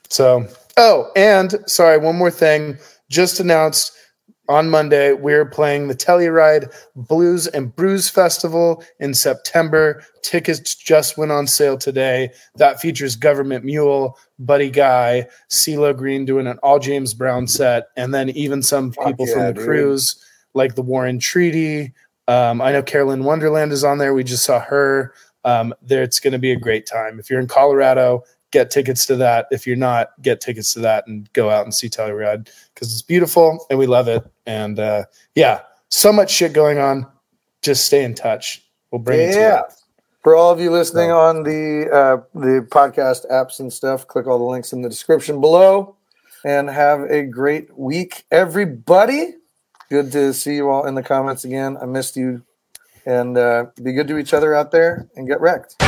So, 0.10 0.48
oh, 0.78 1.12
and 1.16 1.56
sorry, 1.68 2.00
one 2.00 2.16
more 2.16 2.32
thing. 2.32 2.80
Just 3.08 3.40
announced 3.40 3.92
on 4.52 4.70
Monday, 4.70 5.14
we're 5.14 5.46
playing 5.46 5.88
the 5.88 5.96
Telluride 5.96 6.74
Blues 6.96 7.48
and 7.48 7.76
Brews 7.76 8.10
Festival 8.10 8.84
in 9.00 9.14
September. 9.14 10.04
Tickets 10.22 10.76
just 10.76 11.18
went 11.18 11.32
on 11.32 11.48
sale 11.48 11.78
today. 11.78 12.32
That 12.56 12.82
features 12.82 13.16
Government 13.16 13.64
Mule, 13.64 14.18
Buddy 14.38 14.70
Guy, 14.70 15.28
CeeLo 15.50 15.96
Green 15.96 16.26
doing 16.26 16.48
an 16.48 16.60
all 16.62 16.80
James 16.80 17.14
Brown 17.14 17.48
set, 17.48 17.88
and 17.96 18.14
then 18.14 18.30
even 18.32 18.62
some 18.62 18.92
people 18.92 19.28
yeah, 19.28 19.34
from 19.34 19.44
the 19.48 19.54
dude. 19.54 19.64
cruise, 19.64 20.24
like 20.54 20.76
the 20.76 20.82
Warren 20.82 21.20
Treaty. 21.20 21.94
Um, 22.28 22.62
I 22.62 22.72
know 22.72 22.84
Carolyn 22.84 23.24
Wonderland 23.24 23.72
is 23.72 23.84
on 23.84 23.98
there. 23.98 24.14
We 24.14 24.24
just 24.24 24.44
saw 24.44 24.60
her. 24.60 25.14
Um, 25.44 25.74
there, 25.82 26.04
it's 26.04 26.20
going 26.20 26.34
to 26.34 26.40
be 26.40 26.52
a 26.52 26.60
great 26.60 26.86
time. 26.86 27.20
If 27.20 27.30
you're 27.30 27.40
in 27.40 27.48
Colorado, 27.48 28.24
get 28.52 28.70
tickets 28.70 29.06
to 29.08 29.16
that. 29.18 29.48
If 29.52 29.66
you're 29.66 29.76
not, 29.76 30.10
get 30.22 30.42
tickets 30.42 30.74
to 30.74 30.80
that 30.82 31.08
and 31.08 31.32
go 31.34 31.50
out 31.50 31.66
and 31.66 31.74
see 31.74 31.90
Telluride 31.90 32.50
because 32.74 32.94
it's 32.94 33.02
beautiful 33.02 33.66
and 33.70 33.80
we 33.80 33.88
love 33.88 34.08
it. 34.08 34.24
And 34.46 34.80
uh, 34.80 35.06
yeah, 35.36 35.62
so 35.90 36.14
much 36.14 36.32
shit 36.32 36.54
going 36.54 36.78
on. 36.78 37.08
Just 37.62 37.86
stay 37.86 38.04
in 38.04 38.14
touch. 38.14 38.64
We'll 38.92 39.00
bring 39.00 39.20
it 39.20 39.34
to 39.34 39.40
you. 39.40 39.40
Yeah. 39.40 39.62
For 40.24 40.36
all 40.36 40.52
of 40.52 40.60
you 40.60 40.70
listening 40.70 41.12
on 41.12 41.44
the 41.44 41.90
uh, 41.92 42.40
the 42.40 42.68
podcast 42.70 43.30
apps 43.32 43.60
and 43.60 43.74
stuff, 43.74 44.08
click 44.08 44.28
all 44.28 44.38
the 44.38 44.44
links 44.44 44.72
in 44.72 44.82
the 44.82 44.90
description 44.90 45.42
below, 45.42 45.96
and 46.46 46.70
have 46.70 47.02
a 47.10 47.24
great 47.24 47.76
week, 47.76 48.26
everybody. 48.30 49.36
Good 49.90 50.12
to 50.12 50.32
see 50.34 50.56
you 50.56 50.70
all 50.70 50.86
in 50.86 50.94
the 50.94 51.02
comments 51.02 51.44
again. 51.44 51.76
I 51.82 51.86
missed 51.86 52.18
you, 52.18 52.44
and 53.06 53.36
uh, 53.36 53.66
be 53.82 53.94
good 53.94 54.08
to 54.10 54.20
each 54.20 54.34
other 54.36 54.54
out 54.54 54.70
there 54.70 55.10
and 55.16 55.28
get 55.28 55.42
wrecked. 55.42 55.82